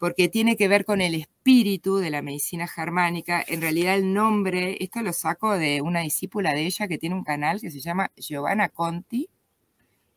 porque 0.04 0.28
tiene 0.28 0.54
que 0.58 0.68
ver 0.68 0.84
con 0.84 1.00
el 1.00 1.14
espíritu 1.14 1.96
de 1.96 2.10
la 2.10 2.20
medicina 2.20 2.68
germánica. 2.68 3.42
En 3.48 3.62
realidad 3.62 3.94
el 3.94 4.12
nombre, 4.12 4.76
esto 4.80 5.00
lo 5.00 5.14
saco 5.14 5.56
de 5.56 5.80
una 5.80 6.00
discípula 6.00 6.52
de 6.52 6.66
ella 6.66 6.86
que 6.86 6.98
tiene 6.98 7.14
un 7.14 7.24
canal 7.24 7.58
que 7.58 7.70
se 7.70 7.80
llama 7.80 8.10
Giovanna 8.14 8.68
Conti. 8.68 9.30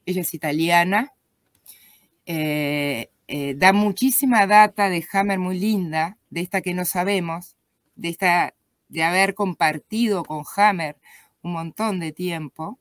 Ella 0.05 0.19
es 0.23 0.33
italiana. 0.33 1.13
Eh, 2.25 3.11
eh, 3.29 3.53
da 3.55 3.71
muchísima 3.71 4.45
data 4.45 4.89
de 4.89 5.07
Hammer 5.09 5.39
muy 5.39 5.57
linda, 5.57 6.17
de 6.31 6.41
esta 6.41 6.59
que 6.59 6.73
no 6.73 6.83
sabemos, 6.83 7.55
de 7.95 8.09
esta 8.09 8.55
de 8.89 9.03
haber 9.03 9.35
compartido 9.35 10.25
con 10.25 10.43
Hammer 10.57 10.97
un 11.43 11.53
montón 11.53 12.01
de 12.01 12.11
tiempo. 12.11 12.77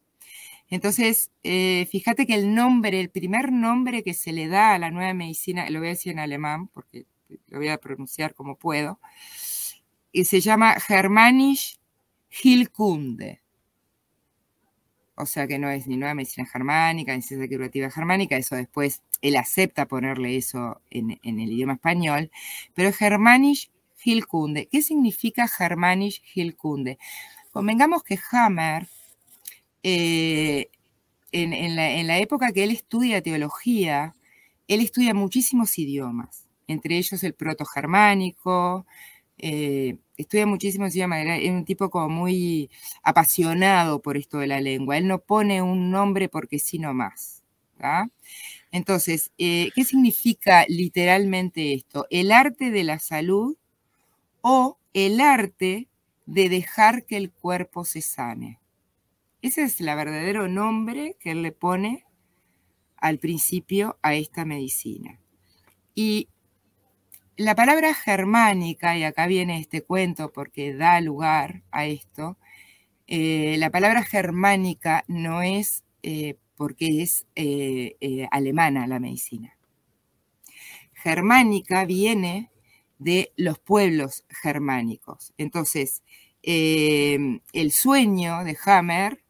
Entonces, 0.69 1.31
eh, 1.45 1.87
fíjate 1.91 2.27
que 2.27 2.35
el 2.35 2.55
nombre, 2.55 3.01
el 3.01 3.11
primer 3.11 3.53
nombre 3.53 4.03
que 4.03 4.15
se 4.15 4.33
le 4.33 4.49
da 4.49 4.75
a 4.75 4.79
la 4.79 4.91
nueva 4.91 5.15
medicina, 5.15 5.71
lo 5.71 5.79
voy 5.79 5.89
a 5.89 5.91
decir 5.91 6.13
en 6.13 6.19
alemán 6.19 6.69
porque 6.69 7.07
lo 7.49 7.59
voy 7.59 7.69
a 7.69 7.79
pronunciar 7.79 8.35
como 8.35 8.57
puedo, 8.57 9.01
y 10.13 10.25
se 10.25 10.41
llama 10.41 10.81
Germanisch 10.81 11.79
Hilkunde. 12.43 13.43
O 15.15 15.25
sea 15.25 15.47
que 15.47 15.59
no 15.59 15.71
es 15.71 15.87
ni 15.87 15.97
nueva 15.97 16.15
medicina 16.15 16.47
germánica, 16.47 17.15
ni 17.15 17.23
ciencia 17.23 17.49
curativa 17.49 17.91
germánica, 17.91 18.37
eso 18.37 18.55
después 18.55 19.03
él 19.23 19.37
acepta 19.37 19.87
ponerle 19.87 20.37
eso 20.37 20.83
en, 20.91 21.19
el 21.23 21.53
idioma 21.53 21.75
español, 21.75 22.31
pero 22.75 22.93
Germanisch 22.93 23.71
Hilkunde. 24.05 24.69
¿Qué 24.69 24.83
significa 24.83 25.49
Germanisch 25.49 26.23
Hilkunde? 26.35 26.99
Convengamos 27.51 28.03
que 28.03 28.19
Hammer 28.31 28.89
eh, 29.89 30.71
en, 31.31 31.77
la, 31.77 32.19
época 32.19 32.51
que 32.51 32.65
él 32.65 32.73
estudia 32.73 33.23
teología, 33.23 34.17
él 34.67 34.81
estudia 34.81 35.15
muchísimos 35.15 35.79
idiomas, 35.79 36.45
entre 36.67 36.99
ellos 36.99 37.23
el 37.23 37.35
proto-germánico, 37.35 38.85
eh, 39.39 39.99
estudia 40.17 40.45
muchísimos 40.45 40.93
idiomas, 40.97 41.25
es 41.25 41.51
un 41.51 41.65
tipo 41.65 41.89
como 41.89 42.09
muy 42.09 42.69
apasionado 43.05 44.03
por 44.03 44.17
esto 44.17 44.39
de 44.39 44.49
la 44.49 44.61
lengua, 44.61 44.99
él 44.99 45.07
no 45.07 45.21
pone 45.21 45.63
un 45.63 45.93
nombre 45.93 46.29
porque 46.29 46.59
sí 46.59 46.81
más. 46.81 47.45
Entonces, 48.73 49.31
eh, 49.39 49.71
¿qué 49.77 49.85
significa 49.85 50.65
literalmente 50.67 51.75
esto? 51.75 52.07
El 52.11 52.33
arte 52.33 52.73
de 52.73 52.83
la 52.83 52.99
salud 52.99 53.57
o 54.41 54.79
el 54.95 55.21
arte 55.21 55.87
de 56.27 56.49
dejar 56.49 57.05
que 57.05 57.17
el 57.17 57.31
cuerpo 57.31 57.85
se 57.85 58.01
sane. 58.01 58.59
Ese 59.47 59.63
es 59.63 59.81
el 59.81 59.87
verdadero 59.87 60.49
nombre 60.49 61.17
que 61.21 61.31
él 61.31 61.43
le 61.43 61.53
pone 61.53 62.05
al 62.97 63.21
principio 63.21 63.97
a 64.03 64.17
esta 64.17 64.45
medicina. 64.45 65.21
Y 65.95 66.31
la 67.37 67.55
palabra 67.55 67.95
germánica, 67.95 68.99
y 68.99 69.05
acá 69.05 69.29
viene 69.29 69.61
este 69.61 69.83
cuento 69.83 70.33
porque 70.33 70.75
da 70.75 71.01
lugar 71.01 71.63
a 71.71 71.87
esto, 71.87 72.37
eh, 73.07 73.55
la 73.59 73.71
palabra 73.71 74.03
germánica 74.03 75.05
no 75.07 75.43
es 75.43 75.85
eh, 76.03 76.35
porque 76.57 77.03
es 77.03 77.25
eh, 77.37 78.27
alemana 78.33 78.89
la 78.89 78.99
medicina. 78.99 79.57
Germánica 80.93 81.85
viene 81.85 82.51
de 82.99 83.33
los 83.37 83.61
pueblos 83.61 84.25
germánicos. 84.29 85.33
Entonces, 85.39 86.03
el 86.43 87.71
sueño 87.71 88.43
de 88.43 88.59
Hammer 88.65 89.23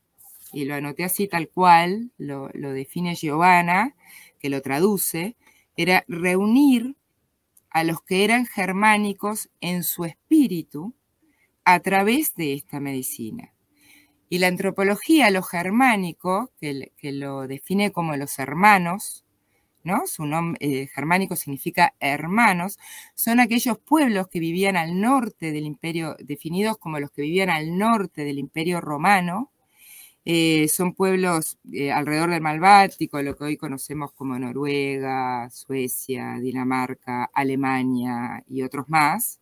y 0.57 0.64
lo 0.64 0.75
anoté 0.75 1.05
así 1.05 1.29
tal 1.29 1.51
cual, 1.51 2.12
lo, 2.16 2.49
define 2.49 3.14
Giovanna, 3.14 3.95
que 4.38 4.49
lo 4.49 4.62
traduce, 4.62 5.37
era 5.77 6.03
reunir 6.09 6.97
a 7.69 7.85
los 7.85 8.01
que 8.01 8.25
eran 8.25 8.47
germánicos 8.47 9.51
en 9.61 9.85
su 9.85 10.07
espíritu 10.07 10.95
a 11.64 11.81
través 11.81 12.35
de 12.37 12.55
esta 12.55 12.81
medicina. 12.81 13.53
Y 14.31 14.38
la 14.38 14.47
antropología, 14.47 15.31
lo 15.31 15.42
germánico, 15.42 16.51
que, 16.59 16.90
lo 17.12 17.47
define 17.47 17.92
como 17.92 18.16
los 18.16 18.38
hermanos, 18.38 19.27
¿no? 19.85 20.07
Su 20.07 20.25
nombre 20.25 20.59
eh, 20.62 20.87
germánico 20.87 21.37
significa 21.37 21.95
hermanos, 22.01 22.79
son 23.14 23.40
aquellos 23.40 23.79
pueblos 23.79 24.29
que 24.29 24.40
vivían 24.40 24.79
al 24.79 24.99
norte 24.99 25.53
del 25.53 25.66
imperio, 25.66 26.16
definidos 26.19 26.79
como 26.79 26.99
los 26.99 27.11
que 27.11 27.21
vivían 27.21 27.51
al 27.51 27.77
norte 27.77 28.25
del 28.25 28.38
imperio 28.38 28.81
romano, 28.81 29.53
eh, 30.29 30.67
son 30.67 30.93
pueblos 30.93 31.57
eh, 31.73 31.93
alrededor 31.93 32.31
del 32.31 32.41
Mar 32.41 32.59
Báltico, 32.59 33.23
lo 33.23 33.37
que 33.37 33.45
hoy 33.45 33.57
conocemos 33.57 34.11
como 34.11 34.37
Noruega, 34.37 35.49
Suecia, 35.51 36.41
Dinamarca, 36.41 37.31
Alemania 37.33 38.43
y 38.49 38.62
otros 38.62 38.89
más, 38.89 39.41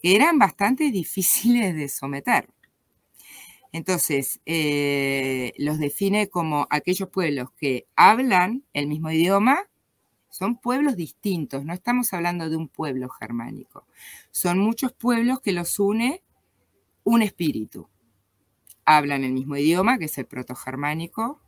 que 0.00 0.16
eran 0.16 0.38
bastante 0.38 0.90
difíciles 0.90 1.74
de 1.74 1.90
someter. 1.90 2.48
Entonces, 3.70 4.40
eh, 4.46 5.52
los 5.58 5.78
define 5.78 6.28
como 6.28 6.66
aquellos 6.70 7.10
pueblos 7.10 7.50
que 7.52 7.86
hablan 7.96 8.64
el 8.72 8.86
mismo 8.86 9.10
idioma, 9.10 9.58
son 10.30 10.56
pueblos 10.56 10.96
distintos, 10.96 11.66
no 11.66 11.74
estamos 11.74 12.14
hablando 12.14 12.48
de 12.48 12.56
un 12.56 12.68
pueblo 12.68 13.10
germánico, 13.10 13.84
son 14.30 14.58
muchos 14.58 14.94
pueblos 14.94 15.40
que 15.40 15.52
los 15.52 15.78
une 15.78 16.22
un 17.04 17.20
espíritu 17.20 17.90
hablan 18.86 19.24
el 19.24 19.32
mismo 19.32 19.56
idioma, 19.56 19.98
que 19.98 20.06
es 20.06 20.16
el 20.16 20.26
protogermánico, 20.26 21.40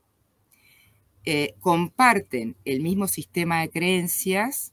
eh, 1.24 1.55
comparten 1.61 2.57
el 2.64 2.81
mismo 2.81 3.07
sistema 3.07 3.61
de 3.61 3.70
creencias 3.70 4.72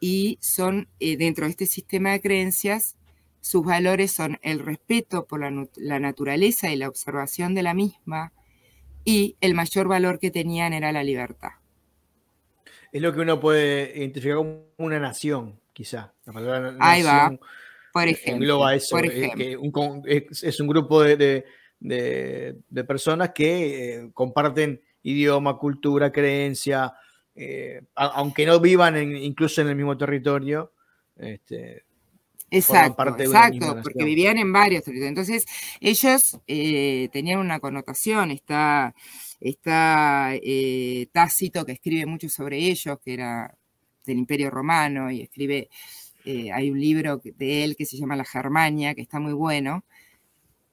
y 0.00 0.38
son, 0.40 0.88
eh, 1.00 1.16
dentro 1.16 1.44
de 1.44 1.50
este 1.50 1.66
sistema 1.66 2.12
de 2.12 2.20
creencias, 2.20 2.96
sus 3.40 3.64
valores 3.64 4.10
son 4.10 4.38
el 4.42 4.58
respeto 4.58 5.26
por 5.26 5.40
la, 5.40 6.00
naturaleza 6.00 6.70
y 6.72 6.76
la 6.76 6.88
observación 6.88 7.54
de 7.54 7.62
la 7.62 7.74
misma, 7.74 8.32
y 9.04 9.36
el 9.40 9.54
mayor 9.54 9.86
valor 9.86 10.18
que 10.18 10.32
tenían 10.32 10.72
era 10.72 10.90
la 10.90 11.04
libertad. 11.04 11.50
Es 12.90 13.00
lo 13.00 13.12
que 13.12 13.20
uno 13.20 13.38
puede 13.38 13.96
identificar 13.96 14.38
como 14.38 14.64
una 14.78 14.98
nación, 14.98 15.60
quizá. 15.72 16.12
Ahí 16.80 17.02
va. 17.02 17.38
Por 17.92 18.08
ejemplo. 18.08 18.68
Eso, 18.70 18.98
es, 18.98 20.60
un 20.60 20.66
grupo 20.66 21.02
de, 21.02 21.16
de, 21.16 21.44
personas 22.86 23.30
que 23.34 23.94
eh, 23.94 24.10
comparten 24.12 24.80
idioma, 25.02 25.58
cultura, 25.58 26.10
creencia, 26.10 26.94
eh, 27.34 27.82
aunque 27.94 28.46
no 28.46 28.58
vivan 28.60 28.96
incluso 29.16 29.60
en 29.60 29.68
el 29.68 29.76
mismo 29.76 29.96
territorio. 29.96 30.72
Este, 31.16 31.84
exacto, 32.50 33.16
exacto 33.18 33.80
porque 33.82 34.04
vivían 34.04 34.38
en 34.38 34.52
varios 34.52 34.84
territorios. 34.84 35.10
Entonces, 35.10 35.46
ellos 35.80 36.38
eh, 36.46 37.08
tenían 37.12 37.38
una 37.38 37.60
connotación, 37.60 38.30
está, 38.30 38.94
está 39.40 40.32
Tácito 41.12 41.64
que 41.64 41.72
escribe 41.72 42.06
mucho 42.06 42.28
sobre 42.28 42.58
ellos, 42.58 42.98
que 43.04 43.14
era 43.14 43.56
del 44.04 44.18
Imperio 44.18 44.50
Romano, 44.50 45.10
y 45.10 45.22
escribe, 45.22 45.68
hay 46.24 46.70
un 46.70 46.80
libro 46.80 47.20
de 47.22 47.64
él 47.64 47.76
que 47.76 47.86
se 47.86 47.96
llama 47.96 48.16
La 48.16 48.24
Germania, 48.24 48.94
que 48.94 49.02
está 49.02 49.18
muy 49.18 49.32
bueno, 49.32 49.84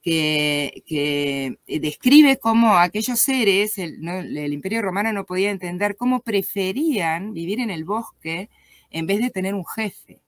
que, 0.04 0.84
eh, 1.66 1.80
describe 1.80 2.36
cómo 2.36 2.76
aquellos 2.76 3.18
seres, 3.20 3.78
el, 3.78 4.52
imperio 4.52 4.82
romano 4.82 5.12
no 5.12 5.24
podía 5.24 5.50
entender 5.50 5.96
cómo 5.96 6.20
preferían 6.20 7.32
vivir 7.32 7.58
en 7.60 7.70
el 7.70 7.84
bosque 7.84 8.50
en 8.90 9.06
vez 9.06 9.20
de 9.20 9.30
tener 9.30 9.54
un 9.54 9.64
jefe. 9.64 10.20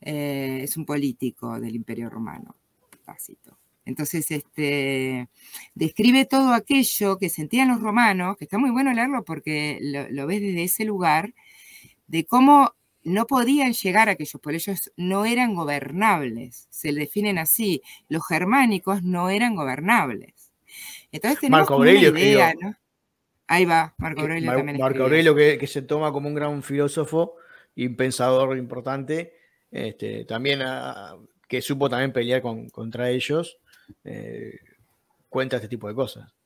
Eh, 0.00 0.60
es 0.62 0.76
un 0.78 0.86
político 0.86 1.60
del 1.60 1.76
imperio 1.76 2.08
romano, 2.08 2.56
Tácito. 3.04 3.58
Entonces, 3.84 4.30
este, 4.30 5.28
describe 5.74 6.24
todo 6.24 6.54
aquello 6.54 7.18
que 7.18 7.28
sentían 7.28 7.68
los 7.68 7.80
romanos, 7.80 8.38
que 8.38 8.44
está 8.44 8.56
muy 8.56 8.70
bueno 8.70 8.92
leerlo 8.92 9.24
porque 9.24 9.78
lo, 9.82 10.08
lo 10.10 10.26
ves 10.26 10.40
desde 10.40 10.64
ese 10.64 10.84
lugar, 10.84 11.34
de 12.06 12.24
cómo 12.24 12.72
no 13.04 13.26
podían 13.26 13.72
llegar 13.72 14.08
a 14.08 14.12
aquellos 14.12 14.40
por 14.40 14.54
ellos 14.54 14.92
no 14.96 15.24
eran 15.24 15.54
gobernables, 15.54 16.66
se 16.70 16.92
le 16.92 17.00
definen 17.00 17.38
así, 17.38 17.82
los 18.08 18.26
germánicos 18.26 19.02
no 19.02 19.30
eran 19.30 19.54
gobernables. 19.54 20.52
Entonces 21.10 21.40
tenemos 21.40 21.60
Marco 21.60 21.74
Aurelio, 21.74 22.10
una 22.10 22.20
idea, 22.20 22.54
¿no? 22.60 22.76
Ahí 23.46 23.64
va, 23.64 23.94
Marco 23.96 24.22
Aurelio 24.22 24.52
también. 24.52 24.78
Marco 24.78 25.04
Aurelio 25.04 25.34
que, 25.34 25.66
se 25.66 25.82
toma 25.82 26.12
como 26.12 26.28
un 26.28 26.34
gran 26.34 26.62
filósofo 26.62 27.36
y 27.74 27.86
un 27.86 27.96
pensador 27.96 28.56
importante, 28.58 29.34
este, 29.70 30.24
también 30.24 30.60
ah, 30.62 31.16
que 31.48 31.62
supo 31.62 31.88
también 31.88 32.12
pelear 32.12 32.42
contra 32.42 33.08
ellos, 33.10 33.58
eh, 34.04 34.58
cuenta 35.30 35.56
este 35.56 35.68
tipo 35.68 35.88
de 35.88 35.94
cosas. 35.94 36.37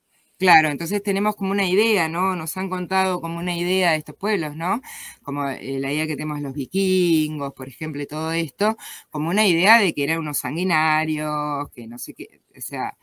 Claro, 0.42 0.70
entonces 0.70 1.00
tenemos 1.04 1.36
como 1.36 1.52
una 1.52 1.68
idea, 1.68 2.08
¿no? 2.08 2.34
Nos 2.34 2.56
han 2.56 2.68
contado 2.68 3.20
como 3.20 3.38
una 3.38 3.56
idea 3.56 3.92
de 3.92 3.98
estos 3.98 4.16
pueblos, 4.16 4.56
¿no? 4.56 4.80
Como 5.22 5.48
eh, 5.48 5.78
la 5.78 5.92
idea 5.92 6.04
que 6.08 6.16
tenemos 6.16 6.40
los 6.40 6.52
vikingos, 6.52 7.52
por 7.54 7.68
ejemplo, 7.68 8.02
y 8.02 8.06
todo 8.06 8.32
esto, 8.32 8.76
como 9.10 9.30
una 9.30 9.46
idea 9.46 9.78
de 9.78 9.94
que 9.94 10.02
eran 10.02 10.18
unos 10.18 10.38
sanguinarios, 10.38 11.68
que 11.70 11.86
no 11.86 11.96
sé 11.96 12.14
qué, 12.14 12.40
o 12.58 12.60
sea, 12.60 12.98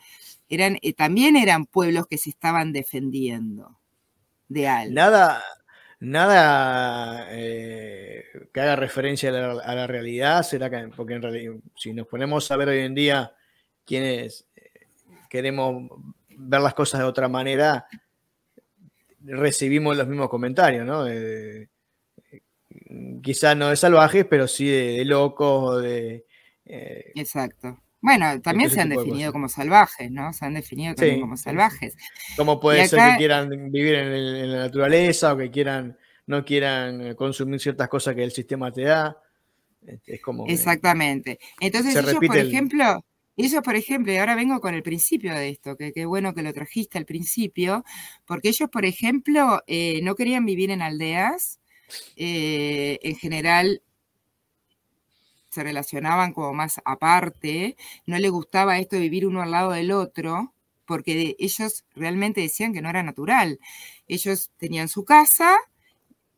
eran, 0.49 0.79
eh, 0.81 0.91
también 0.91 1.37
eran 1.37 1.65
pueblos 1.65 2.07
que 2.07 2.17
se 2.17 2.29
estaban 2.29 2.73
defendiendo 2.73 3.79
de 4.49 4.67
algo. 4.67 4.95
Nada, 4.95 5.41
nada 6.01 7.25
eh, 7.31 8.25
que 8.53 8.59
haga 8.59 8.75
referencia 8.75 9.29
a 9.29 9.75
la, 9.75 9.87
realidad, 9.87 10.43
será 10.43 10.69
que, 10.69 10.89
porque 10.93 11.13
en 11.13 11.21
realidad, 11.21 11.53
si 11.77 11.93
nos 11.93 12.05
ponemos 12.05 12.51
a 12.51 12.57
ver 12.57 12.67
hoy 12.67 12.79
en 12.79 12.95
día 12.95 13.33
quienes 13.85 14.45
eh, 14.57 14.87
queremos 15.29 15.89
ver 16.39 16.61
las 16.61 16.73
cosas 16.73 17.01
de 17.01 17.05
otra 17.05 17.27
manera, 17.27 17.85
recibimos 19.21 19.97
los 19.97 20.07
mismos 20.07 20.29
comentarios, 20.29 20.85
¿no? 20.85 21.05
quizás 23.21 23.55
no 23.55 23.69
de 23.69 23.75
salvajes, 23.75 24.25
pero 24.25 24.47
sí 24.47 24.67
de, 24.67 25.05
locos, 25.05 25.81
de... 25.81 26.25
Eh, 26.65 27.11
Exacto. 27.15 27.79
Bueno, 28.01 28.39
también 28.41 28.69
se 28.69 28.79
han 28.79 28.89
definido 28.89 29.33
como 29.33 29.49
salvajes, 29.49 30.09
¿no? 30.09 30.31
Se 30.31 30.45
han 30.45 30.53
definido 30.53 30.95
también 30.95 31.19
como 31.19 31.35
salvajes. 31.35 31.97
¿Cómo 32.37 32.59
puede 32.59 32.87
ser 32.87 32.99
que 33.11 33.17
quieran 33.17 33.49
vivir 33.71 33.95
en, 33.95 34.51
la 34.51 34.59
naturaleza 34.59 35.33
o 35.33 35.37
que 35.37 35.51
quieran 35.51 35.97
no 36.25 36.45
quieran 36.45 37.15
consumir 37.15 37.59
ciertas 37.59 37.89
cosas 37.89 38.15
que 38.15 38.23
el 38.23 38.31
sistema 38.31 38.71
te 38.71 38.83
da? 38.83 39.17
Es 40.05 40.21
como 40.21 40.47
Exactamente. 40.47 41.39
Entonces, 41.59 41.95
ellos, 41.95 42.15
por 42.25 42.37
ejemplo, 42.37 43.03
ellos, 43.45 43.61
por 43.63 43.75
ejemplo, 43.75 44.11
y 44.11 44.17
ahora 44.17 44.35
vengo 44.35 44.59
con 44.59 44.73
el 44.73 44.83
principio 44.83 45.33
de 45.33 45.49
esto, 45.49 45.77
que 45.77 45.93
qué 45.93 46.05
bueno 46.05 46.33
que 46.33 46.43
lo 46.43 46.53
trajiste 46.53 46.97
al 46.97 47.05
principio, 47.05 47.85
porque 48.25 48.49
ellos, 48.49 48.69
por 48.69 48.85
ejemplo, 48.85 49.61
eh, 49.67 50.01
no 50.03 50.15
querían 50.15 50.45
vivir 50.45 50.71
en 50.71 50.81
aldeas, 50.81 51.59
eh, 52.15 52.99
en 53.01 53.15
general 53.15 53.81
se 55.49 55.63
relacionaban 55.63 56.33
como 56.33 56.53
más 56.53 56.81
aparte, 56.85 57.75
no 58.05 58.17
les 58.19 58.31
gustaba 58.31 58.77
esto 58.77 58.95
de 58.97 59.03
vivir 59.03 59.25
uno 59.25 59.41
al 59.41 59.51
lado 59.51 59.71
del 59.71 59.91
otro, 59.91 60.53
porque 60.85 61.35
ellos 61.39 61.85
realmente 61.95 62.41
decían 62.41 62.73
que 62.73 62.81
no 62.81 62.89
era 62.89 63.03
natural. 63.03 63.59
Ellos 64.07 64.51
tenían 64.57 64.89
su 64.89 65.05
casa 65.05 65.57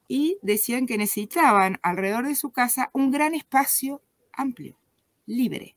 y 0.08 0.38
decían 0.42 0.86
que 0.86 0.98
necesitaban 0.98 1.80
alrededor 1.84 2.28
de 2.28 2.36
su 2.36 2.52
casa 2.52 2.90
un 2.94 3.12
gran 3.12 3.34
espacio 3.34 4.02
amplio, 4.34 4.78
libre. 5.26 5.76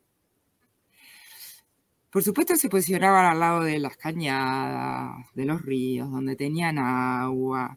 Por 2.15 2.23
supuesto 2.23 2.55
se 2.55 2.69
posicionaban 2.69 3.27
al 3.27 3.41
lado 3.41 3.65
de 3.65 3.81
las 3.81 3.97
cañadas, 3.97 5.27
de 5.35 5.47
los 5.47 5.63
ríos, 5.63 6.09
donde 6.13 6.37
tenían 6.37 6.79
agua, 6.79 7.77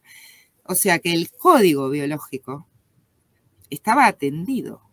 o 0.63 0.75
sea 0.75 0.99
que 0.99 1.11
el 1.11 1.31
código 1.31 1.89
biológico 1.89 2.67
estaba 3.71 4.05
atendido. 4.05 4.83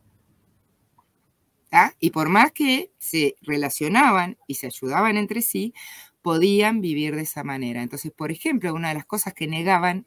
Y 2.00 2.08
por 2.08 2.30
más 2.30 2.52
que 2.52 2.90
se 2.98 3.36
relacionaban 3.42 4.38
y 4.46 4.54
se 4.54 4.68
ayudaban 4.68 5.18
entre 5.18 5.42
sí, 5.42 5.74
podían 6.22 6.80
vivir 6.80 7.14
de 7.14 7.22
esa 7.24 7.44
manera. 7.44 7.82
Entonces, 7.82 8.12
por 8.12 8.32
ejemplo, 8.32 8.72
una 8.72 8.88
de 8.88 8.94
las 8.94 9.04
cosas 9.04 9.34
que 9.34 9.46
negaban 9.46 10.06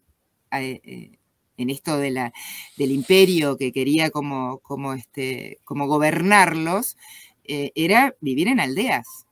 eh, 0.52 0.82
eh, 0.84 1.12
en 1.58 1.70
esto 1.70 2.00
del 2.00 2.32
imperio 2.78 3.56
que 3.56 3.72
quería 3.72 4.10
como, 4.10 4.64
este, 4.96 5.60
gobernarlos, 5.64 6.98
eh, 7.44 7.72
era 7.76 8.16
vivir 8.20 8.48
en 8.48 8.60
aldeas. 8.60 9.27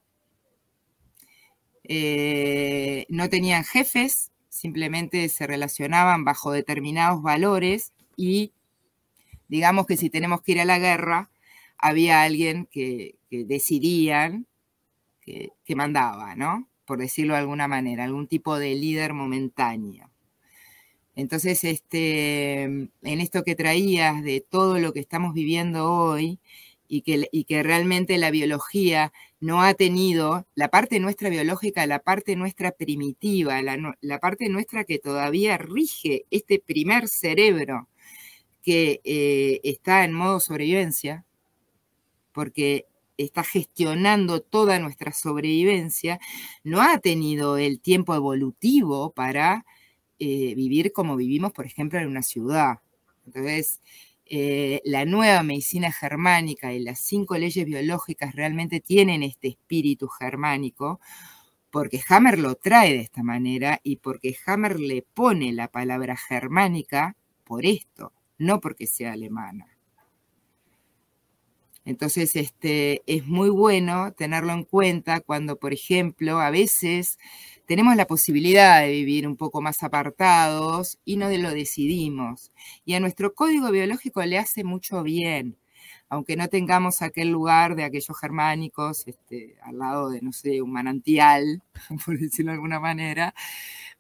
No 1.88 3.30
tenían 3.30 3.64
jefes, 3.64 4.32
simplemente 4.50 5.28
se 5.30 5.46
relacionaban 5.48 6.24
bajo 6.24 6.52
determinados 6.52 7.22
valores 7.22 7.94
y 8.16 8.54
digamos 9.48 9.86
que 9.86 9.98
si 9.98 10.10
tenemos 10.10 10.42
que 10.42 10.54
ir 10.54 10.62
a 10.62 10.66
la 10.66 10.80
guerra, 10.80 11.30
había 11.78 12.24
alguien 12.24 12.68
que, 12.72 13.16
decidían, 13.30 14.48
que, 15.22 15.52
mandaba, 15.76 16.36
¿no? 16.36 16.70
Por 16.86 17.00
decirlo 17.00 17.34
de 17.34 17.42
alguna 17.42 17.68
manera, 17.68 18.04
algún 18.04 18.28
tipo 18.28 18.58
de 18.58 18.76
líder 18.76 19.14
momentáneo. 19.14 20.10
Entonces, 21.16 21.64
este, 21.64 22.64
en 22.64 22.90
esto 23.04 23.44
que 23.44 23.56
traías 23.56 24.24
de 24.24 24.42
todo 24.42 24.80
lo 24.80 24.94
que 24.94 25.00
estamos 25.00 25.34
viviendo 25.34 25.92
hoy 25.92 26.40
y 26.88 27.02
que, 27.02 27.28
y 27.32 27.46
que 27.46 27.64
realmente 27.64 28.18
la 28.18 28.32
biología 28.32 29.14
no 29.46 29.62
ha 29.62 29.76
tenido 29.76 30.48
la 30.56 30.70
parte 30.70 31.00
nuestra 31.00 31.30
biológica, 31.30 31.86
la 31.86 32.00
parte 32.00 32.36
nuestra 32.36 32.72
primitiva, 32.72 33.62
la, 33.62 34.20
parte 34.20 34.50
nuestra 34.50 34.86
que 34.86 34.98
todavía 34.98 35.56
rige 35.60 36.26
este 36.32 36.60
primer 36.60 37.08
cerebro 37.08 37.88
que 38.64 39.02
eh, 39.04 39.62
está 39.64 40.04
en 40.04 40.14
modo 40.14 40.40
sobrevivencia, 40.40 41.26
porque 42.32 42.88
está 43.18 43.44
gestionando 43.44 44.42
toda 44.42 44.80
nuestra 44.80 45.14
sobrevivencia, 45.14 46.20
no 46.64 46.82
ha 46.82 46.98
tenido 46.98 47.58
el 47.60 47.80
tiempo 47.82 48.16
evolutivo 48.16 49.14
para 49.14 49.64
eh, 50.18 50.56
vivir 50.56 50.92
como 50.92 51.16
vivimos, 51.18 51.52
por 51.52 51.68
ejemplo, 51.68 52.00
en 52.00 52.08
una 52.08 52.24
ciudad. 52.24 52.80
Entonces, 53.28 53.80
eh, 54.28 54.82
la 54.86 55.06
nueva 55.06 55.44
medicina 55.44 55.92
germánica 55.92 56.74
y 56.74 56.80
las 56.80 57.00
cinco 57.00 57.38
leyes 57.38 57.66
biológicas 57.66 58.36
realmente 58.36 58.80
tienen 58.80 59.24
este 59.24 59.50
espíritu 59.50 60.08
germánico, 60.08 61.00
porque 61.70 62.02
Hammer 62.10 62.40
lo 62.40 62.56
trae 62.56 62.94
de 62.94 63.02
esta 63.02 63.22
manera 63.22 63.80
y 63.84 63.98
porque 63.98 64.36
Hammer 64.46 64.80
le 64.80 65.02
pone 65.02 65.54
la 65.54 65.68
palabra 65.68 66.16
germánica 66.18 67.16
por 67.44 67.66
esto, 67.66 68.14
no 68.38 68.62
porque 68.62 68.88
sea 68.88 69.14
alemana. 69.14 69.68
Entonces, 71.86 72.36
este, 72.36 73.04
es 73.06 73.28
muy 73.28 73.50
bueno 73.50 74.12
tenerlo 74.14 74.54
en 74.54 74.64
cuenta 74.64 75.20
cuando, 75.22 75.58
por 75.58 75.72
ejemplo, 75.72 76.40
a 76.40 76.50
veces 76.50 77.20
tenemos 77.66 77.96
la 77.96 78.08
posibilidad 78.08 78.82
de 78.82 78.92
vivir 78.92 79.28
un 79.28 79.38
poco 79.38 79.62
más 79.62 79.84
apartados 79.84 81.00
y 81.06 81.18
no 81.18 81.30
lo 81.30 81.52
decidimos. 81.52 82.52
Y 82.86 82.94
a 82.94 83.00
nuestro 83.00 83.34
código 83.34 83.72
biológico 83.72 84.24
le 84.24 84.38
hace 84.38 84.64
mucho 84.64 85.04
bien, 85.04 85.58
aunque 86.10 86.36
no 86.36 86.48
tengamos 86.48 87.02
aquel 87.02 87.32
lugar 87.32 87.76
de 87.76 87.84
aquellos 87.84 88.18
germánicos 88.20 89.08
este, 89.08 89.58
al 89.64 89.80
lado 89.80 90.10
de, 90.10 90.22
no 90.22 90.32
sé, 90.32 90.62
un 90.62 90.72
manantial, 90.72 91.64
por 92.06 92.20
decirlo 92.20 92.52
de 92.52 92.56
alguna 92.56 92.80
manera, 92.80 93.34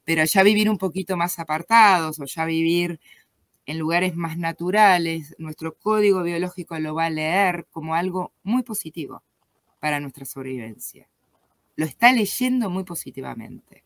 pero 0.03 0.23
ya 0.25 0.43
vivir 0.43 0.69
un 0.69 0.77
poquito 0.77 1.17
más 1.17 1.39
apartados 1.39 2.19
o 2.19 2.25
ya 2.25 2.45
vivir 2.45 2.99
en 3.65 3.79
lugares 3.79 4.15
más 4.15 4.37
naturales, 4.37 5.35
nuestro 5.39 5.75
código 5.75 6.23
biológico 6.23 6.77
lo 6.79 6.93
va 6.95 7.05
a 7.05 7.09
leer 7.09 7.65
como 7.71 7.95
algo 7.95 8.33
muy 8.43 8.63
positivo 8.63 9.23
para 9.79 9.99
nuestra 9.99 10.25
sobrevivencia 10.25 11.07
lo 11.75 11.85
está 11.85 12.11
leyendo 12.11 12.69
muy 12.69 12.83
positivamente, 12.83 13.83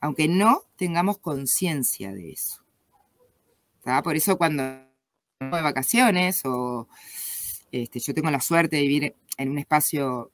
aunque 0.00 0.28
no 0.28 0.62
tengamos 0.76 1.18
conciencia 1.18 2.12
de 2.12 2.32
eso. 2.32 2.62
Por 4.02 4.16
eso 4.16 4.38
cuando 4.38 4.62
de 5.40 5.62
vacaciones 5.62 6.42
o 6.44 6.88
este, 7.70 8.00
yo 8.00 8.14
tengo 8.14 8.30
la 8.30 8.40
suerte 8.40 8.76
de 8.76 8.82
vivir 8.82 9.14
en 9.36 9.50
un 9.50 9.58
espacio 9.58 10.30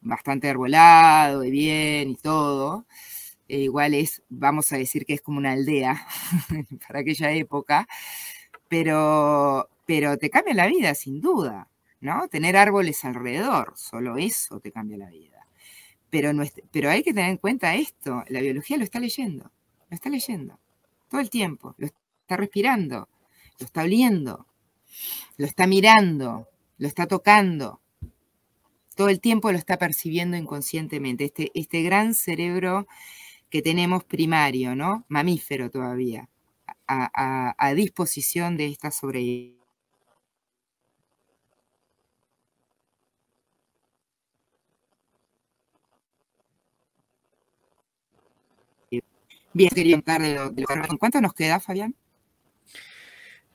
bastante 0.00 0.48
arbolado 0.48 1.44
y 1.44 1.50
bien 1.50 2.10
y 2.10 2.16
todo, 2.16 2.86
e 3.48 3.60
igual 3.60 3.94
es, 3.94 4.22
vamos 4.28 4.72
a 4.72 4.78
decir 4.78 5.06
que 5.06 5.14
es 5.14 5.22
como 5.22 5.38
una 5.38 5.52
aldea 5.52 6.06
para 6.86 7.00
aquella 7.00 7.30
época, 7.32 7.86
pero, 8.68 9.68
pero 9.86 10.16
te 10.18 10.30
cambia 10.30 10.54
la 10.54 10.66
vida 10.66 10.94
sin 10.94 11.20
duda. 11.20 11.68
¿No? 12.04 12.28
Tener 12.28 12.54
árboles 12.56 13.02
alrededor, 13.04 13.72
solo 13.76 14.18
eso 14.18 14.60
te 14.60 14.70
cambia 14.70 14.98
la 14.98 15.08
vida. 15.08 15.48
Pero, 16.10 16.30
pero 16.70 16.90
hay 16.90 17.02
que 17.02 17.14
tener 17.14 17.30
en 17.30 17.38
cuenta 17.38 17.74
esto, 17.74 18.22
la 18.28 18.40
biología 18.40 18.76
lo 18.76 18.84
está 18.84 19.00
leyendo, 19.00 19.50
lo 19.88 19.94
está 19.94 20.10
leyendo, 20.10 20.60
todo 21.08 21.20
el 21.22 21.30
tiempo, 21.30 21.74
lo 21.78 21.86
está 21.86 22.36
respirando, 22.36 23.08
lo 23.58 23.66
está 23.66 23.82
oliendo, 23.82 24.46
lo 25.38 25.46
está 25.46 25.66
mirando, 25.66 26.46
lo 26.76 26.86
está 26.86 27.06
tocando, 27.06 27.80
todo 28.94 29.08
el 29.08 29.20
tiempo 29.20 29.50
lo 29.50 29.56
está 29.56 29.78
percibiendo 29.78 30.36
inconscientemente, 30.36 31.24
este, 31.24 31.50
este 31.54 31.82
gran 31.82 32.14
cerebro 32.14 32.86
que 33.48 33.62
tenemos 33.62 34.04
primario, 34.04 34.76
¿no? 34.76 35.06
Mamífero 35.08 35.70
todavía, 35.70 36.28
a, 36.86 37.54
a 37.56 37.74
disposición 37.74 38.58
de 38.58 38.66
esta 38.66 38.90
sobrevivencia. 38.90 39.63
Bien, 49.54 49.70
quería 49.72 49.96
contar 49.96 50.20
de, 50.20 50.64
¿Cuánto 50.98 51.20
nos 51.20 51.32
queda, 51.32 51.60
Fabián? 51.60 51.94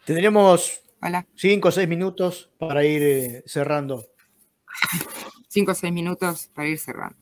Tendríamos 0.06 0.82
cinco 1.36 1.68
o 1.68 1.72
seis 1.72 1.90
minutos 1.90 2.50
para 2.58 2.86
ir 2.86 3.04
eh, 3.04 3.44
cerrando. 3.46 4.08
Cinco 5.50 5.72
o 5.72 5.76
seis 5.76 5.92
minutos 5.92 6.50
para 6.54 6.70
ir 6.70 6.80
cerrando. 6.80 7.18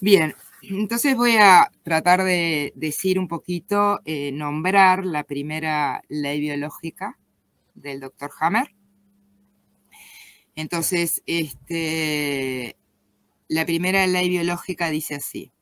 Bien, 0.00 0.34
entonces 0.60 1.16
voy 1.16 1.36
a 1.36 1.70
tratar 1.82 2.24
de 2.24 2.72
decir 2.76 3.18
un 3.18 3.26
poquito, 3.26 4.00
eh, 4.04 4.32
nombrar 4.32 5.06
la 5.06 5.24
primera 5.24 6.02
ley 6.08 6.40
biológica 6.40 7.18
del 7.74 8.00
doctor 8.00 8.30
Hammer. 8.40 8.74
Entonces, 10.56 11.22
este, 11.26 12.76
la 13.48 13.64
primera 13.64 14.06
ley 14.06 14.28
biológica 14.28 14.90
dice 14.90 15.14
así. 15.14 15.52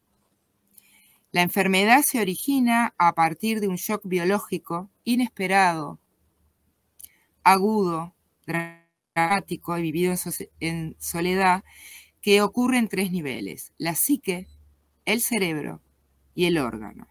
La 1.37 1.43
enfermedad 1.43 2.01
se 2.01 2.19
origina 2.19 2.95
a 2.97 3.15
partir 3.15 3.61
de 3.61 3.69
un 3.69 3.77
shock 3.77 4.01
biológico 4.07 4.89
inesperado, 5.05 6.01
agudo, 7.45 8.15
dramático 8.47 9.77
y 9.77 9.83
vivido 9.83 10.15
en 10.61 10.97
soledad, 10.99 11.63
que 12.23 12.41
ocurre 12.41 12.79
en 12.79 12.89
tres 12.89 13.13
niveles, 13.13 13.75
la 13.77 13.95
psique, 13.95 14.47
el 15.05 15.21
cerebro 15.21 15.83
y 16.35 16.47
el 16.47 16.57
órgano. 16.57 17.07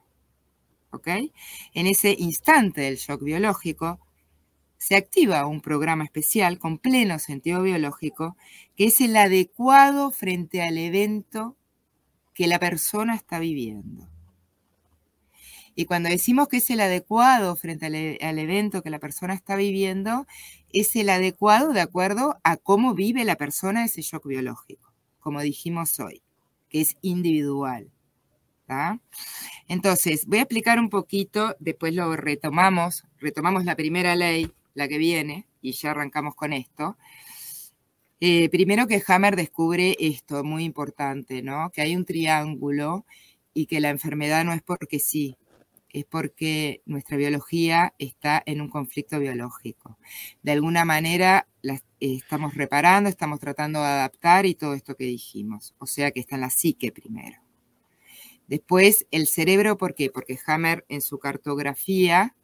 En 1.76 1.86
ese 1.86 2.15
instante 2.17 2.82
del 2.82 2.95
shock 2.95 3.21
biológico, 3.21 3.99
se 4.80 4.95
activa 4.95 5.45
un 5.45 5.61
programa 5.61 6.03
especial 6.03 6.57
con 6.57 6.80
pleno 6.80 7.19
sentido 7.19 7.61
biológico, 7.61 8.38
que 8.76 8.86
es 8.86 9.01
el 9.01 9.15
adecuado 9.17 10.09
frente 10.09 10.63
al 10.63 10.80
evento 10.80 11.55
que 12.34 12.47
la 12.47 12.57
persona 12.57 13.13
está 13.13 13.38
viviendo. 13.38 14.14
Y 15.76 15.86
cuando 15.86 16.09
decimos 16.09 16.47
que 16.47 16.57
es 16.57 16.69
el 16.69 16.80
adecuado 16.80 17.55
frente 17.55 17.88
al, 17.88 17.95
e, 17.95 18.17
evento 18.21 18.82
que 18.82 18.89
la 18.89 18.99
persona 18.99 19.34
está 19.34 19.55
viviendo, 19.55 20.26
es 20.71 20.95
el 20.95 21.09
adecuado 21.09 21.73
de 21.73 21.82
acuerdo 21.82 22.38
a 22.43 22.57
cómo 22.57 22.93
vive 22.93 23.26
la 23.26 23.36
persona 23.36 23.84
ese 23.84 24.01
shock 24.01 24.26
biológico, 24.26 24.93
como 25.19 25.41
dijimos 25.41 25.99
hoy, 25.99 26.21
que 26.69 26.82
es 26.82 26.95
individual. 27.01 27.91
Entonces, 29.67 30.26
voy 30.26 30.39
a 30.39 30.41
explicar 30.43 30.80
un 30.80 30.89
poquito, 30.89 31.55
después 31.59 31.93
lo 31.93 32.15
retomamos, 32.15 33.03
retomamos 33.19 33.65
la 33.65 33.76
primera 33.76 34.15
ley, 34.15 34.51
la 34.73 34.88
que 34.88 34.97
viene, 34.97 35.45
y 35.61 35.73
ya 35.73 35.91
arrancamos 35.91 36.36
con 36.36 36.53
esto. 36.53 36.97
Eh, 38.19 38.49
primero 38.49 38.88
que 38.88 39.03
Hammer 39.07 39.36
descubre 39.36 39.95
esto, 39.99 40.43
muy 40.43 40.63
importante, 40.63 41.41
¿no? 41.41 41.69
Que 41.71 41.82
hay 41.82 41.95
un 41.95 42.05
triángulo 42.05 43.05
y 43.53 43.67
que 43.67 43.80
la 43.80 43.89
enfermedad 43.89 44.45
no 44.45 44.53
es 44.53 44.61
porque 44.61 44.99
sí, 44.99 45.38
es 45.96 46.04
porque 46.04 46.82
nuestra 46.86 47.16
biología 47.16 47.93
está 48.00 48.43
en 48.46 48.60
un 48.60 48.68
conflicto 48.68 49.18
biológico. 49.18 49.98
De 50.43 50.52
alguna 50.52 50.84
manera 50.84 51.48
la 51.62 51.82
estamos 52.02 52.54
reparando, 52.54 53.10
estamos 53.10 53.39
tratando 53.39 53.80
de 53.80 53.88
adaptar 53.88 54.46
y 54.46 54.56
todo 54.56 54.74
esto 54.74 54.96
que 54.96 55.06
dijimos. 55.06 55.74
O 55.78 55.86
sea 55.86 56.12
que 56.12 56.20
está 56.20 56.36
en 56.36 56.41
la 56.41 56.50
psique 56.50 56.91
primero. 56.91 57.39
Después 58.46 59.08
el 59.10 59.26
cerebro, 59.26 59.78
¿por 59.78 59.96
qué? 59.96 60.10
Porque 60.10 60.38
Hammer 60.46 60.84
en 60.89 61.00
su 61.00 61.18
cartografía 61.18 62.36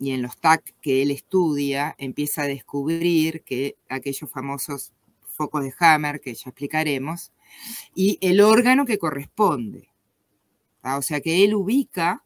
y 0.00 0.10
en 0.10 0.20
los 0.20 0.36
TAC 0.36 0.74
que 0.80 1.00
él 1.02 1.12
estudia, 1.12 1.94
empieza 1.96 2.42
a 2.42 2.48
descubrir 2.48 3.44
que 3.44 3.76
aquellos 3.88 4.28
famosos 4.28 4.92
focos 5.28 5.62
de 5.62 5.72
Hammer, 5.78 6.20
que 6.20 6.34
ya 6.34 6.50
explicaremos, 6.50 7.30
y 7.94 8.18
el 8.20 8.40
órgano 8.40 8.84
que 8.84 8.98
corresponde. 8.98 9.90
O 10.82 11.02
sea 11.02 11.20
que 11.20 11.44
él 11.44 11.54
ubica 11.54 12.24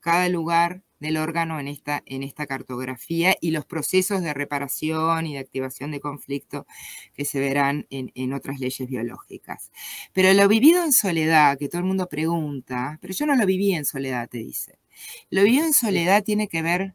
cada 0.00 0.28
lugar 0.28 0.82
del 1.00 1.16
órgano 1.16 1.60
en 1.60 1.68
esta, 1.68 2.02
en 2.06 2.22
esta 2.22 2.46
cartografía 2.46 3.36
y 3.40 3.52
los 3.52 3.64
procesos 3.64 4.20
de 4.20 4.34
reparación 4.34 5.26
y 5.26 5.34
de 5.34 5.38
activación 5.38 5.92
de 5.92 6.00
conflicto 6.00 6.66
que 7.14 7.24
se 7.24 7.38
verán 7.38 7.86
en, 7.90 8.10
en, 8.14 8.32
otras 8.32 8.58
leyes 8.58 8.88
biológicas. 8.88 9.70
Pero 10.12 10.32
lo 10.34 10.48
vivido 10.48 10.84
en 10.84 10.92
soledad, 10.92 11.56
que 11.56 11.68
todo 11.68 11.80
el 11.80 11.86
mundo 11.86 12.08
pregunta, 12.08 12.98
pero 13.00 13.14
yo 13.14 13.26
no 13.26 13.36
lo 13.36 13.46
viví 13.46 13.74
en 13.74 13.84
soledad, 13.84 14.28
te 14.28 14.38
dice. 14.38 14.78
Lo 15.30 15.44
vivido 15.44 15.66
en 15.66 15.74
soledad 15.74 16.24
tiene 16.24 16.48
que 16.48 16.62
ver 16.62 16.94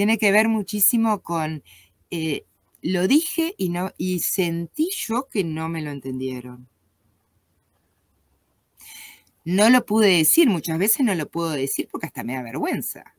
tiene 0.00 0.16
que 0.16 0.32
ver 0.32 0.48
muchísimo 0.48 1.20
con 1.22 1.62
eh, 2.10 2.46
lo 2.80 3.06
dije 3.06 3.54
y, 3.58 3.68
no, 3.68 3.92
y 3.98 4.20
sentí 4.20 4.88
yo 4.96 5.28
que 5.30 5.44
no 5.44 5.68
me 5.68 5.82
lo 5.82 5.90
entendieron. 5.90 6.69
No 9.44 9.70
lo 9.70 9.86
pude 9.86 10.18
decir, 10.18 10.48
muchas 10.48 10.78
veces 10.78 11.04
no 11.04 11.14
lo 11.14 11.28
puedo 11.28 11.50
decir 11.50 11.88
porque 11.90 12.06
hasta 12.06 12.24
me 12.24 12.34
da 12.34 12.42
vergüenza, 12.42 13.14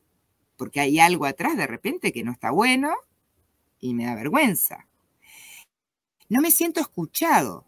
porque 0.56 0.80
hay 0.80 0.98
algo 1.00 1.26
atrás 1.26 1.56
de 1.56 1.66
repente 1.66 2.12
que 2.12 2.22
no 2.22 2.32
está 2.32 2.50
bueno 2.50 2.94
y 3.80 3.94
me 3.94 4.04
da 4.06 4.14
vergüenza. 4.14 4.88
No 6.28 6.40
me 6.40 6.50
siento 6.50 6.80
escuchado. 6.80 7.66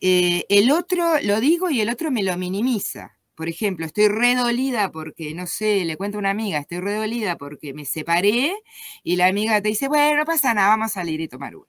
Eh, 0.00 0.46
el 0.48 0.70
otro 0.70 1.20
lo 1.22 1.40
digo 1.40 1.70
y 1.70 1.80
el 1.80 1.88
otro 1.90 2.10
me 2.10 2.22
lo 2.22 2.36
minimiza 2.36 3.16
por 3.34 3.48
ejemplo, 3.48 3.86
estoy 3.86 4.08
redolida 4.08 4.92
porque, 4.92 5.34
no 5.34 5.46
sé, 5.46 5.84
le 5.84 5.96
cuento 5.96 6.18
a 6.18 6.20
una 6.20 6.30
amiga, 6.30 6.58
estoy 6.58 6.80
redolida 6.80 7.36
porque 7.36 7.72
me 7.74 7.84
separé 7.84 8.54
y 9.02 9.16
la 9.16 9.26
amiga 9.26 9.60
te 9.60 9.68
dice, 9.70 9.88
bueno, 9.88 10.18
no 10.18 10.24
pasa 10.24 10.54
nada, 10.54 10.68
vamos 10.68 10.92
a 10.92 11.00
salir 11.00 11.20
y 11.20 11.28
tomar 11.28 11.56
una. 11.56 11.66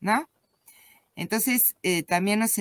¿No? 0.00 0.28
Entonces, 1.16 1.76
eh, 1.82 2.02
también 2.02 2.40
nos 2.40 2.58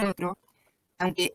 otro, 0.00 0.38
aunque, 0.98 1.34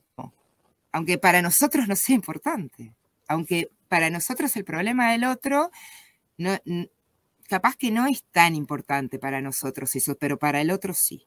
aunque 0.91 1.17
para 1.17 1.41
nosotros 1.41 1.87
no 1.87 1.95
sea 1.95 2.15
importante, 2.15 2.93
aunque 3.27 3.69
para 3.87 4.09
nosotros 4.09 4.55
el 4.55 4.65
problema 4.65 5.11
del 5.11 5.25
otro 5.25 5.71
no, 6.37 6.57
capaz 7.47 7.75
que 7.75 7.91
no 7.91 8.05
es 8.07 8.23
tan 8.31 8.55
importante 8.55 9.19
para 9.19 9.41
nosotros 9.41 9.95
eso, 9.95 10.15
pero 10.15 10.37
para 10.37 10.61
el 10.61 10.71
otro 10.71 10.93
sí. 10.93 11.25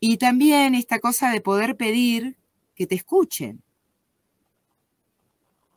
Y 0.00 0.16
también 0.18 0.74
esta 0.74 0.98
cosa 0.98 1.30
de 1.30 1.40
poder 1.40 1.76
pedir 1.76 2.36
que 2.74 2.86
te 2.86 2.94
escuchen. 2.94 3.62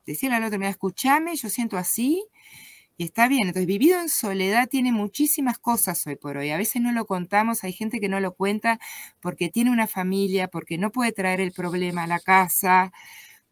Decirle 0.06 0.38
al 0.38 0.44
otro, 0.46 0.58
mira, 0.58 0.72
escúchame, 0.72 1.36
yo 1.36 1.50
siento 1.50 1.78
así, 1.78 2.26
y 2.98 3.04
está 3.04 3.28
bien. 3.28 3.48
Entonces, 3.48 3.68
vivido 3.68 4.00
en 4.00 4.10
soledad 4.10 4.68
tiene 4.68 4.92
muchísimas 4.92 5.60
cosas 5.60 6.06
hoy 6.08 6.16
por 6.16 6.38
hoy. 6.38 6.50
A 6.50 6.58
veces 6.58 6.82
no 6.82 6.92
lo 6.92 7.06
contamos, 7.06 7.64
hay 7.64 7.74
gente 7.74 8.00
que 8.00 8.10
no 8.10 8.20
lo 8.20 8.34
cuenta 8.34 8.80
porque 9.22 9.50
tiene 9.50 9.72
una 9.72 9.88
familia, 9.88 10.48
porque 10.48 10.78
no 10.78 10.92
puede 10.92 11.12
traer 11.12 11.40
el 11.40 11.52
problema 11.52 12.04
a 12.04 12.08
la 12.08 12.20
casa, 12.20 12.92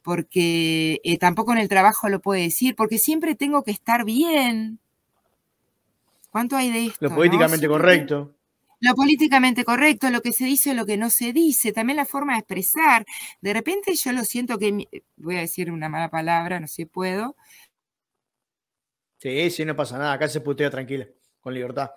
porque 0.01 0.99
eh, 1.03 1.17
tampoco 1.17 1.51
en 1.51 1.59
el 1.59 1.69
trabajo 1.69 2.09
lo 2.09 2.21
puede 2.21 2.41
decir, 2.41 2.75
porque 2.75 2.97
siempre 2.97 3.35
tengo 3.35 3.63
que 3.63 3.71
estar 3.71 4.03
bien. 4.03 4.79
¿Cuánto 6.31 6.57
hay 6.57 6.71
de 6.71 6.85
esto? 6.87 7.07
Lo 7.07 7.15
políticamente 7.15 7.67
correcto. 7.67 8.35
Lo 8.81 8.93
políticamente 8.93 9.63
correcto, 9.63 10.09
lo 10.09 10.21
que 10.21 10.33
se 10.33 10.45
dice, 10.45 10.73
lo 10.73 10.85
que 10.85 10.97
no 10.97 11.09
se 11.09 11.31
dice, 11.31 11.71
también 11.71 11.95
la 11.95 12.05
forma 12.05 12.33
de 12.33 12.39
expresar. 12.39 13.05
De 13.41 13.53
repente 13.53 13.95
yo 13.95 14.11
lo 14.11 14.25
siento 14.25 14.57
que, 14.57 14.87
voy 15.15 15.37
a 15.37 15.39
decir 15.39 15.71
una 15.71 15.87
mala 15.87 16.09
palabra, 16.09 16.59
no 16.59 16.67
sé 16.67 16.75
si 16.75 16.85
puedo. 16.85 17.35
Sí, 19.26 19.49
sí, 19.49 19.65
no 19.65 19.76
pasa 19.76 19.97
nada, 19.97 20.13
acá 20.13 20.28
se 20.28 20.39
putea 20.39 20.69
tranquila, 20.69 21.07
con 21.41 21.51
libertad. 21.51 21.89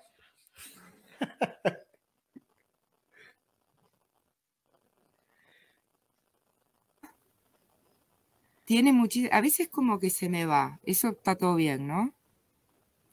tiene 8.65 8.91
muchísimo, 8.91 9.29
a 9.31 9.41
veces 9.41 9.67
como 9.67 9.99
que 9.99 10.09
se 10.09 10.27
me 10.27 10.47
va, 10.47 10.79
eso 10.81 11.09
está 11.09 11.35
todo 11.35 11.53
bien, 11.53 11.85
¿no? 11.85 12.15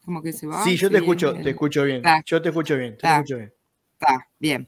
Como 0.03 0.23
que 0.23 0.33
se 0.33 0.47
va. 0.47 0.65
Sí, 0.65 0.79
yo 0.79 0.89
te 0.89 0.97
escucho, 0.97 1.35
te 1.35 1.51
escucho 1.51 1.85
bien. 1.85 2.03
Yo 2.25 2.41
te 2.41 2.49
escucho 2.49 2.75
bien, 2.79 2.97
te 2.97 3.07
escucho 3.07 3.37
bien. 3.37 3.53
Está, 4.01 4.31
bien. 4.39 4.67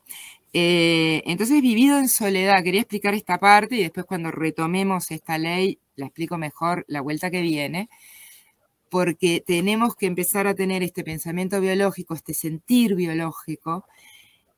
Eh, 0.52 1.22
entonces, 1.24 1.62
vivido 1.62 1.98
en 1.98 2.10
soledad, 2.10 2.62
quería 2.62 2.82
explicar 2.82 3.14
esta 3.14 3.38
parte 3.38 3.76
y 3.76 3.82
después 3.82 4.04
cuando 4.04 4.30
retomemos 4.30 5.10
esta 5.10 5.38
ley, 5.38 5.78
la 5.96 6.04
explico 6.04 6.36
mejor 6.36 6.84
la 6.86 7.00
vuelta 7.00 7.30
que 7.30 7.40
viene, 7.40 7.88
porque 8.90 9.42
tenemos 9.46 9.94
que 9.94 10.06
empezar 10.06 10.46
a 10.46 10.54
tener 10.54 10.82
este 10.82 11.04
pensamiento 11.04 11.60
biológico, 11.60 12.14
este 12.14 12.34
sentir 12.34 12.94
biológico, 12.94 13.84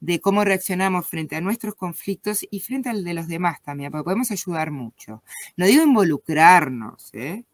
de 0.00 0.20
cómo 0.20 0.44
reaccionamos 0.44 1.06
frente 1.06 1.36
a 1.36 1.40
nuestros 1.40 1.74
conflictos 1.74 2.46
y 2.50 2.60
frente 2.60 2.88
al 2.88 3.04
de 3.04 3.14
los 3.14 3.28
demás 3.28 3.62
también, 3.62 3.90
porque 3.92 4.04
podemos 4.04 4.30
ayudar 4.30 4.70
mucho. 4.70 5.22
No 5.56 5.66
digo 5.66 5.82
involucrarnos, 5.82 7.10
¿eh? 7.12 7.44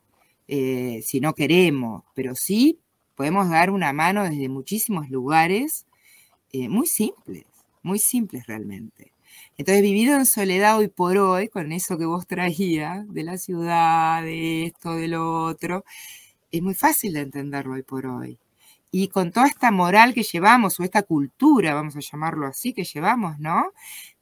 Eh, 0.49 1.03
si 1.05 1.21
no 1.21 1.35
queremos, 1.35 2.05
pero 2.15 2.37
sí 2.37 2.79
podemos 3.17 3.51
dar 3.51 3.71
una 3.71 3.93
mano 3.93 4.23
desde 4.23 4.49
muchísimos 4.49 5.11
lugares 5.11 5.87
eh, 6.53 6.69
muy 6.69 6.87
simples, 6.87 7.45
muy 7.83 7.99
simples 7.99 8.47
realmente. 8.47 9.13
Entonces, 9.59 9.83
vivido 9.83 10.17
en 10.17 10.27
soledad 10.27 10.79
hoy 10.79 10.89
por 10.89 11.19
hoy, 11.19 11.49
con 11.49 11.73
eso 11.73 11.99
que 11.99 12.05
vos 12.07 12.27
traías 12.27 13.13
de 13.13 13.23
la 13.25 13.39
ciudad, 13.39 14.23
de 14.23 14.67
esto, 14.67 14.95
de 14.95 15.09
lo 15.09 15.45
otro, 15.45 15.85
es 16.51 16.63
muy 16.63 16.75
fácil 16.75 17.13
de 17.15 17.21
entenderlo 17.21 17.75
hoy 17.75 17.83
por 17.83 18.07
hoy 18.07 18.39
y 18.99 19.09
con 19.09 19.31
toda 19.31 19.47
esta 19.47 19.71
moral 19.71 20.15
que 20.15 20.23
llevamos, 20.23 20.81
o 20.81 20.83
esta 20.83 21.03
cultura, 21.03 21.75
vamos 21.75 21.97
a 21.97 22.01
llamarlo 22.01 22.47
así, 22.47 22.73
que 22.73 22.85
llevamos, 22.85 23.39
¿no? 23.39 23.73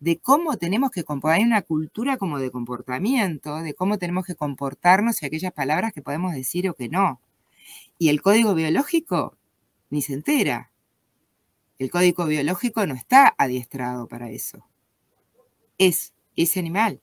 De 0.01 0.19
cómo 0.19 0.57
tenemos 0.57 0.91
que 0.91 1.05
comportar, 1.05 1.39
hay 1.39 1.45
una 1.45 1.63
cultura 1.63 2.17
como 2.17 2.41
de 2.41 2.51
comportamiento, 2.51 3.59
de 3.63 3.75
cómo 3.75 3.99
tenemos 3.99 4.27
que 4.27 4.35
comportarnos 4.35 5.23
y 5.23 5.27
aquellas 5.27 5.53
palabras 5.53 5.93
que 5.93 6.03
podemos 6.03 6.33
decir 6.35 6.69
o 6.69 6.75
que 6.75 6.89
no. 6.89 7.21
Y 7.99 8.09
el 8.09 8.21
código 8.21 8.55
biológico 8.55 9.37
ni 9.91 10.03
se 10.03 10.15
entera. 10.15 10.73
El 11.79 11.91
código 11.91 12.27
biológico 12.27 12.87
no 12.87 12.95
está 12.95 13.35
adiestrado 13.39 14.09
para 14.09 14.31
eso. 14.31 14.67
Es 15.79 16.15
ese 16.37 16.59
animal. 16.59 17.01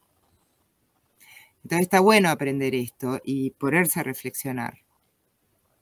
Entonces 1.63 1.83
está 1.83 1.99
bueno 2.01 2.29
aprender 2.29 2.75
esto 2.75 3.21
y 3.23 3.51
ponerse 3.51 4.01
a 4.01 4.03
reflexionar. 4.03 4.79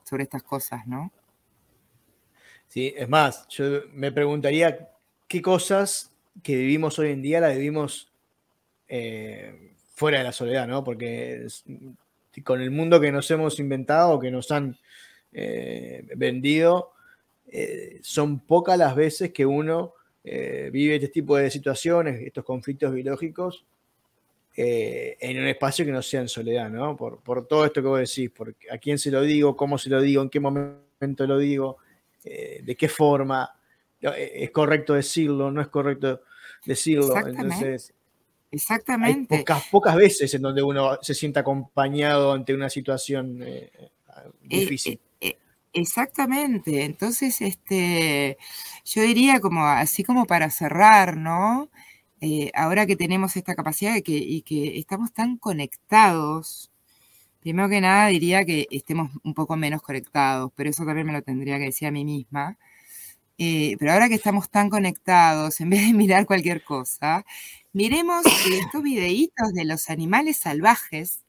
Sobre 0.10 0.24
estas 0.24 0.41
cosas, 0.41 0.88
¿no? 0.88 1.12
Sí, 2.68 2.93
es 2.97 3.07
más, 3.07 3.47
yo 3.49 3.82
me 3.93 4.12
preguntaría 4.12 4.89
qué 5.28 5.41
cosas 5.41 6.12
que 6.41 6.55
vivimos 6.55 6.97
hoy 6.97 7.12
en 7.12 7.22
día 7.22 7.39
la 7.39 7.49
vivimos 7.49 8.12
eh, 8.88 9.74
fuera 9.93 10.20
de 10.20 10.24
la 10.24 10.32
soledad, 10.32 10.68
¿no? 10.68 10.84
Porque 10.84 11.47
con 12.43 12.62
el 12.62 12.72
mundo 12.72 12.99
que 12.99 13.12
nos 13.12 13.30
hemos 13.30 13.60
inventado, 13.60 14.20
que 14.20 14.32
nos 14.32 14.51
han 14.51 14.78
eh, 15.32 16.07
vendido, 16.16 16.93
eh, 17.47 17.99
son 18.01 18.39
pocas 18.39 18.78
las 18.78 18.95
veces 18.95 19.32
que 19.32 19.45
uno 19.45 19.93
vive 20.24 20.95
este 20.95 21.07
tipo 21.07 21.38
de 21.38 21.49
situaciones, 21.49 22.22
estos 22.22 22.43
conflictos 22.43 22.93
biológicos, 22.93 23.66
en 24.55 25.39
un 25.39 25.47
espacio 25.47 25.85
que 25.85 25.91
no 25.91 26.01
sea 26.01 26.21
en 26.21 26.27
soledad, 26.27 26.69
¿no? 26.69 26.97
Por, 26.97 27.21
por, 27.21 27.47
todo 27.47 27.65
esto 27.65 27.81
que 27.81 27.87
vos 27.87 27.99
decís, 27.99 28.29
por 28.29 28.55
a 28.71 28.77
quién 28.77 28.97
se 28.99 29.09
lo 29.09 29.21
digo, 29.21 29.55
cómo 29.55 29.77
se 29.77 29.89
lo 29.89 30.01
digo, 30.01 30.21
en 30.21 30.29
qué 30.29 30.39
momento 30.39 31.25
lo 31.25 31.37
digo, 31.37 31.77
de 32.23 32.75
qué 32.77 32.89
forma, 32.89 33.55
es 34.01 34.51
correcto 34.51 34.95
decirlo, 34.95 35.49
no 35.49 35.61
es 35.61 35.69
correcto 35.69 36.21
decirlo. 36.65 37.15
Entonces, 37.25 37.93
Exactamente. 38.51 39.35
Hay 39.35 39.41
pocas, 39.41 39.63
pocas 39.69 39.95
veces 39.95 40.33
en 40.33 40.41
donde 40.41 40.61
uno 40.63 40.97
se 41.01 41.13
siente 41.13 41.39
acompañado 41.39 42.33
ante 42.33 42.53
una 42.53 42.69
situación 42.69 43.41
eh, 43.43 43.71
eh, 43.75 43.89
difícil. 44.41 44.99
Eh, 45.21 45.37
exactamente. 45.73 46.83
Entonces, 46.83 47.41
este, 47.41 48.37
yo 48.85 49.03
diría 49.03 49.39
como 49.39 49.65
así 49.65 50.03
como 50.03 50.25
para 50.25 50.49
cerrar, 50.49 51.17
¿no? 51.17 51.69
Ahora 52.53 52.86
que 52.86 52.95
tenemos 52.95 53.36
esta 53.38 53.55
capacidad 53.55 53.95
y 53.95 54.41
que 54.41 54.80
estamos 54.80 55.13
tan 55.13 55.38
conectados, 55.38 56.72
primero 57.39 57.70
que 57.70 57.82
nada 57.82 58.07
diría 58.07 58.45
que 58.45 58.67
estemos 58.72 59.11
un 59.24 59.34
poco 59.34 59.55
menos 59.55 59.82
conectados, 59.82 60.51
pero 60.55 60.70
eso 60.70 60.86
también 60.86 61.07
me 61.07 61.13
lo 61.13 61.22
tendría 61.22 61.57
que 61.57 61.65
decir 61.65 61.88
a 61.88 61.91
mí 61.91 62.05
misma. 62.05 62.57
pero 63.38 63.93
ahora 63.93 64.09
que 64.09 64.15
estamos 64.15 64.49
tan 64.49 64.70
conectados, 64.70 65.61
en 65.61 65.70
vez 65.70 65.88
de 65.88 65.93
mirar 65.93 66.26
cualquier 66.26 66.63
cosa, 66.63 67.26
Miremos 67.72 68.26
estos 68.26 68.82
videitos 68.82 69.53
de 69.53 69.63
los 69.63 69.91
animales 69.91 70.38
salvajes, 70.38 71.20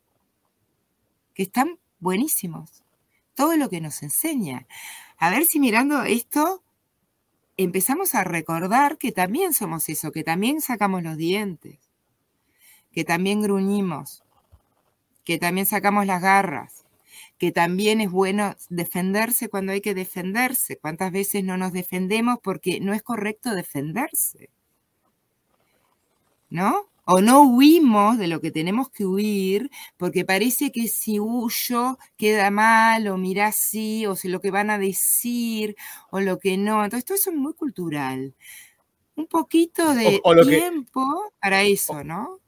que 1.35 1.43
están 1.43 1.79
buenísimos. 1.99 2.83
Todo 3.35 3.57
lo 3.57 3.69
que 3.69 3.83
nos 3.83 4.03
enseña. 4.03 4.67
A 5.19 5.29
ver 5.29 5.45
si 5.45 5.61
mirando 5.61 6.03
esto 6.03 6.63
empezamos 7.57 8.15
a 8.15 8.25
recordar 8.25 8.99
que 8.99 9.13
también 9.13 9.53
somos 9.53 9.89
eso, 9.89 10.13
que 10.13 10.25
también 10.25 10.61
sacamos 10.61 11.03
los 11.03 11.17
dientes, 11.17 11.79
que 12.93 13.05
también 13.05 13.43
gruñimos, 13.43 14.23
que 15.25 15.39
también 15.39 15.67
sacamos 15.67 16.07
las 16.07 16.23
garras, 16.23 16.85
que 17.39 17.53
también 17.53 18.01
es 18.01 18.11
bueno 18.11 18.57
defenderse 18.69 19.49
cuando 19.49 19.73
hay 19.73 19.81
que 19.81 19.95
defenderse. 19.95 20.77
¿Cuántas 20.77 21.13
veces 21.13 21.45
no 21.45 21.57
nos 21.57 21.73
defendemos 21.73 22.39
porque 22.43 22.81
no 22.81 22.93
es 22.93 23.03
correcto 23.03 23.55
defenderse? 23.55 24.51
¿no? 26.51 26.89
O 27.13 27.21
no 27.21 27.43
huimos 27.43 28.19
de 28.19 28.29
lo 28.29 28.41
que 28.41 28.53
tenemos 28.53 28.89
que 28.89 29.05
huir 29.05 29.69
porque 29.97 30.25
parece 30.25 30.71
que 30.71 30.87
si 30.87 31.19
huyo 31.19 31.99
queda 32.17 32.53
mal 32.53 33.09
o 33.09 33.17
mira 33.17 33.49
así 33.49 34.07
o 34.07 34.15
si 34.15 34.29
lo 34.29 34.41
que 34.41 34.53
van 34.53 34.71
a 34.71 34.79
decir 34.79 35.75
o 36.13 36.21
lo 36.21 36.39
que 36.39 36.57
no. 36.57 36.85
Entonces 36.85 37.05
todo 37.05 37.17
eso 37.17 37.31
es 37.31 37.37
muy 37.37 37.55
cultural. 37.55 38.33
Un 39.17 39.27
poquito 39.27 39.93
de 39.93 40.23
tiempo 40.49 41.33
para 41.41 41.65
eso, 41.65 42.05
¿no? 42.05 42.39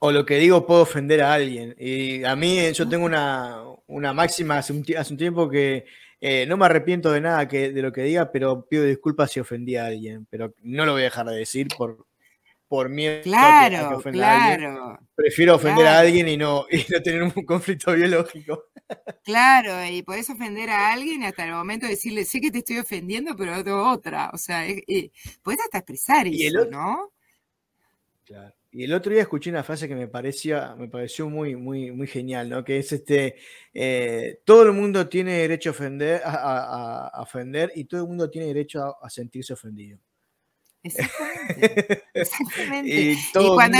O 0.00 0.10
lo 0.10 0.26
que 0.26 0.38
digo 0.38 0.66
puedo 0.66 0.82
ofender 0.82 1.22
a 1.22 1.32
alguien. 1.32 1.76
Y 1.78 2.24
a 2.24 2.34
mí 2.34 2.72
yo 2.72 2.88
tengo 2.88 3.06
una, 3.06 4.12
máxima 4.12 4.58
hace 4.58 4.72
un, 4.72 4.84
hace 4.98 5.12
un 5.12 5.18
tiempo 5.18 5.48
que 5.48 5.84
eh, 6.20 6.44
no 6.48 6.56
me 6.56 6.66
arrepiento 6.66 7.12
de 7.12 7.20
nada 7.20 7.46
que, 7.46 7.70
de 7.70 7.82
lo 7.82 7.92
que 7.92 8.02
diga, 8.02 8.32
pero 8.32 8.66
pido 8.66 8.82
disculpas 8.82 9.30
si 9.30 9.38
ofendí 9.38 9.76
a 9.76 9.86
alguien. 9.86 10.26
Pero 10.28 10.52
no 10.60 10.84
lo 10.84 10.94
voy 10.94 11.02
a 11.02 11.04
dejar 11.04 11.26
de 11.26 11.36
decir 11.36 11.68
por, 11.78 12.04
por 12.74 12.88
miedo 12.88 13.22
claro, 13.22 13.96
a, 13.98 14.02
que, 14.02 14.10
claro, 14.10 14.66
a 14.66 14.88
alguien. 14.88 15.08
Prefiero 15.14 15.54
ofender 15.54 15.86
a 15.86 16.00
alguien 16.00 16.26
y 16.26 16.36
no, 16.36 16.66
y 16.68 16.84
no 16.92 17.00
tener 17.00 17.22
un 17.22 17.30
conflicto 17.46 17.92
biológico. 17.92 18.64
Claro, 19.22 19.84
y 19.88 20.02
podés 20.02 20.28
ofender 20.28 20.70
a 20.70 20.92
alguien 20.92 21.22
y 21.22 21.26
hasta 21.26 21.44
el 21.44 21.52
momento 21.52 21.86
de 21.86 21.92
decirle, 21.92 22.24
sé 22.24 22.40
que 22.40 22.50
te 22.50 22.58
estoy 22.58 22.78
ofendiendo, 22.78 23.36
pero 23.36 23.54
otra. 23.92 24.30
O 24.32 24.38
sea, 24.38 24.68
eh, 24.68 25.12
podés 25.40 25.60
hasta 25.60 25.78
expresar 25.78 26.26
eso, 26.26 26.66
¿no? 26.68 27.12
Claro. 28.24 28.52
Y 28.72 28.82
el 28.82 28.92
otro 28.92 29.12
día 29.12 29.22
escuché 29.22 29.50
una 29.50 29.62
frase 29.62 29.86
que 29.86 29.94
me 29.94 30.08
parecía, 30.08 30.74
me 30.74 30.88
pareció 30.88 31.30
muy, 31.30 31.54
muy, 31.54 31.92
muy 31.92 32.08
genial, 32.08 32.48
¿no? 32.48 32.64
Que 32.64 32.78
es 32.80 32.90
este, 32.90 33.36
eh, 33.72 34.40
todo 34.44 34.64
el 34.64 34.72
mundo 34.72 35.08
tiene 35.08 35.38
derecho 35.38 35.70
a 35.70 35.72
ofender, 35.72 36.22
a, 36.24 37.12
ofender 37.22 37.70
y 37.76 37.84
todo 37.84 38.00
el 38.00 38.08
mundo 38.08 38.28
tiene 38.28 38.48
derecho 38.48 38.96
a, 39.00 39.08
sentirse 39.08 39.52
ofendido. 39.52 40.00
Exactamente. 40.84 42.04
Exactamente. 42.14 42.90
y, 42.90 43.16
cuando 43.32 43.78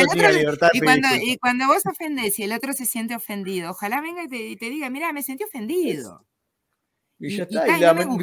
y, 1.23 1.37
cuando, 1.39 1.67
vos 1.67 1.85
ofendés 1.87 2.39
y 2.39 2.45
el 2.45 2.53
otro 2.53 2.73
se 2.73 2.87
siente 2.87 3.15
ofendido, 3.15 3.71
ojalá 3.71 4.01
venga 4.01 4.25
y 4.25 4.57
te, 4.57 4.71
diga, 4.71 4.89
mira, 4.91 5.13
me 5.13 5.23
sentí 5.23 5.45
ofendido. 5.45 6.25
Y, 7.19 7.37
ya 7.37 7.45
está, 7.45 7.79
y, 7.79 7.81
la, 7.81 7.93
no, 7.95 8.17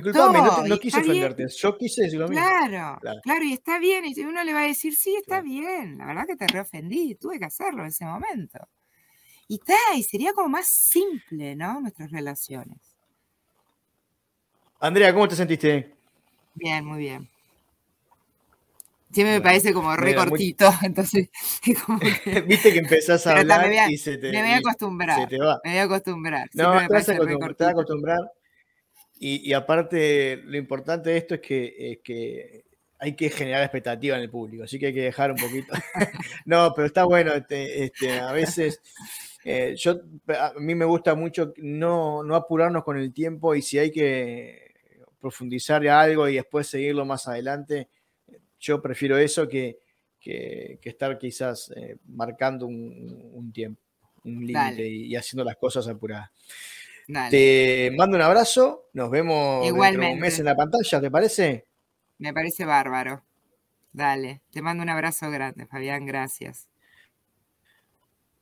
no, 0.68 0.80
quise 0.80 1.00
ofenderte, 1.00 1.46
yo 1.48 1.78
quise 1.78 2.04
decir 2.04 2.20
lo 2.20 2.28
mismo. 2.28 2.44
Claro, 2.44 3.00
claro, 3.24 3.46
y 3.46 3.54
está 3.54 3.80
bien, 3.80 4.04
y 4.06 4.20
uno 4.22 4.44
le 4.44 4.54
va 4.54 4.62
a 4.62 4.68
decir, 4.68 4.96
sí, 4.96 5.16
está 5.16 5.42
bien, 5.42 5.98
la 5.98 6.08
verdad 6.08 6.26
que 6.28 6.36
te 6.36 6.48
reofendí, 6.48 7.16
tuve 7.16 7.40
que 7.40 7.46
hacerlo 7.46 7.84
en 7.84 7.88
ese 7.88 8.06
momento. 8.06 8.68
Y 9.48 9.56
está, 9.56 9.76
y 9.96 10.04
sería 10.04 10.34
como 10.34 10.50
más 10.50 10.68
simple, 10.68 11.56
¿no? 11.56 11.80
Nuestras 11.80 12.12
relaciones. 12.12 12.78
Andrea, 14.80 15.14
¿cómo 15.14 15.28
te 15.28 15.36
sentiste? 15.36 15.94
Bien, 16.56 16.84
muy 16.84 17.00
bien. 17.00 17.30
Siempre 19.12 19.36
me 19.36 19.42
parece 19.42 19.74
como 19.74 19.96
re 19.96 20.16
cortito, 20.16 20.70
entonces 20.84 21.30
como 21.86 22.00
que... 22.24 22.42
Viste 22.42 22.72
que 22.72 22.80
empezás 22.80 23.26
a 23.28 23.38
hablar 23.38 23.72
y 23.90 23.98
se 23.98 24.18
te... 24.18 24.32
Me 24.32 24.42
voy 24.42 24.52
a 24.52 24.58
acostumbrar. 24.58 25.20
Se 25.20 25.28
te 25.28 25.38
va. 25.40 25.60
Me 25.64 25.72
voy 25.72 25.80
a 25.80 25.84
acostumbrar. 25.84 26.50
No, 26.54 26.80
te 26.80 26.94
vas 26.94 27.10
a 27.10 27.70
acostumbrar. 27.70 28.20
Y, 29.24 29.54
aparte, 29.54 30.42
lo 30.46 30.58
importante 30.58 31.12
de 31.12 31.18
esto 31.18 31.36
es 31.36 31.42
que, 31.42 32.02
que 32.04 32.66
hay 33.02 33.16
que 33.16 33.30
generar 33.32 33.64
expectativa 33.64 34.16
en 34.16 34.22
el 34.22 34.30
público, 34.30 34.64
así 34.64 34.78
que 34.78 34.88
hay 34.88 34.94
que 34.94 35.02
dejar 35.02 35.32
un 35.32 35.38
poquito. 35.38 35.74
no, 36.46 36.72
pero 36.76 36.86
está 36.86 37.04
bueno, 37.04 37.34
este, 37.34 37.84
este 37.84 38.20
a 38.20 38.32
veces 38.32 38.80
eh, 39.44 39.74
yo, 39.76 40.02
a 40.28 40.54
mí 40.60 40.76
me 40.76 40.86
gusta 40.86 41.16
mucho 41.16 41.52
no, 41.58 42.24
no 42.24 42.36
apurarnos 42.36 42.84
con 42.84 43.00
el 43.00 43.12
tiempo 43.12 43.56
y 43.56 43.64
si 43.64 43.80
hay 43.80 43.92
que 43.92 44.72
profundizar 45.20 45.88
algo 45.88 46.30
y 46.30 46.36
después 46.36 46.68
seguirlo 46.68 47.04
más 47.06 47.28
adelante, 47.28 47.90
yo 48.62 48.82
prefiero 48.82 49.18
eso 49.18 49.48
que, 49.48 49.80
que, 50.20 50.80
estar 50.84 51.18
quizás 51.18 51.74
eh, 51.76 51.98
marcando 52.08 52.68
un, 52.68 53.52
tiempo, 53.54 53.82
un 54.24 54.46
límite 54.46 54.88
y, 54.88 55.16
haciendo 55.16 55.44
las 55.44 55.58
cosas 55.58 55.88
apuradas. 55.88 56.30
Te 57.30 57.92
mando 57.98 58.16
un 58.16 58.22
abrazo, 58.22 58.90
nos 58.94 59.10
vemos 59.10 59.68
Igualmente. 59.68 60.14
un 60.14 60.20
mes 60.20 60.40
en 60.40 60.46
la 60.46 60.56
pantalla, 60.56 61.02
¿te 61.02 61.12
parece? 61.12 61.66
Me 62.20 62.34
parece 62.34 62.64
bárbaro. 62.64 63.26
Dale, 63.92 64.42
te 64.52 64.62
mando 64.62 64.84
un 64.84 64.90
abrazo 64.90 65.30
grande, 65.30 65.66
Fabián, 65.66 66.06
gracias. 66.06 66.70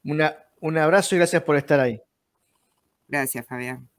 Una, 0.03 0.37
un 0.59 0.77
abrazo 0.77 1.15
y 1.15 1.17
gracias 1.17 1.41
por 1.41 1.55
estar 1.55 1.79
ahí. 1.79 1.99
Gracias, 3.07 3.47
Fabián. 3.47 3.89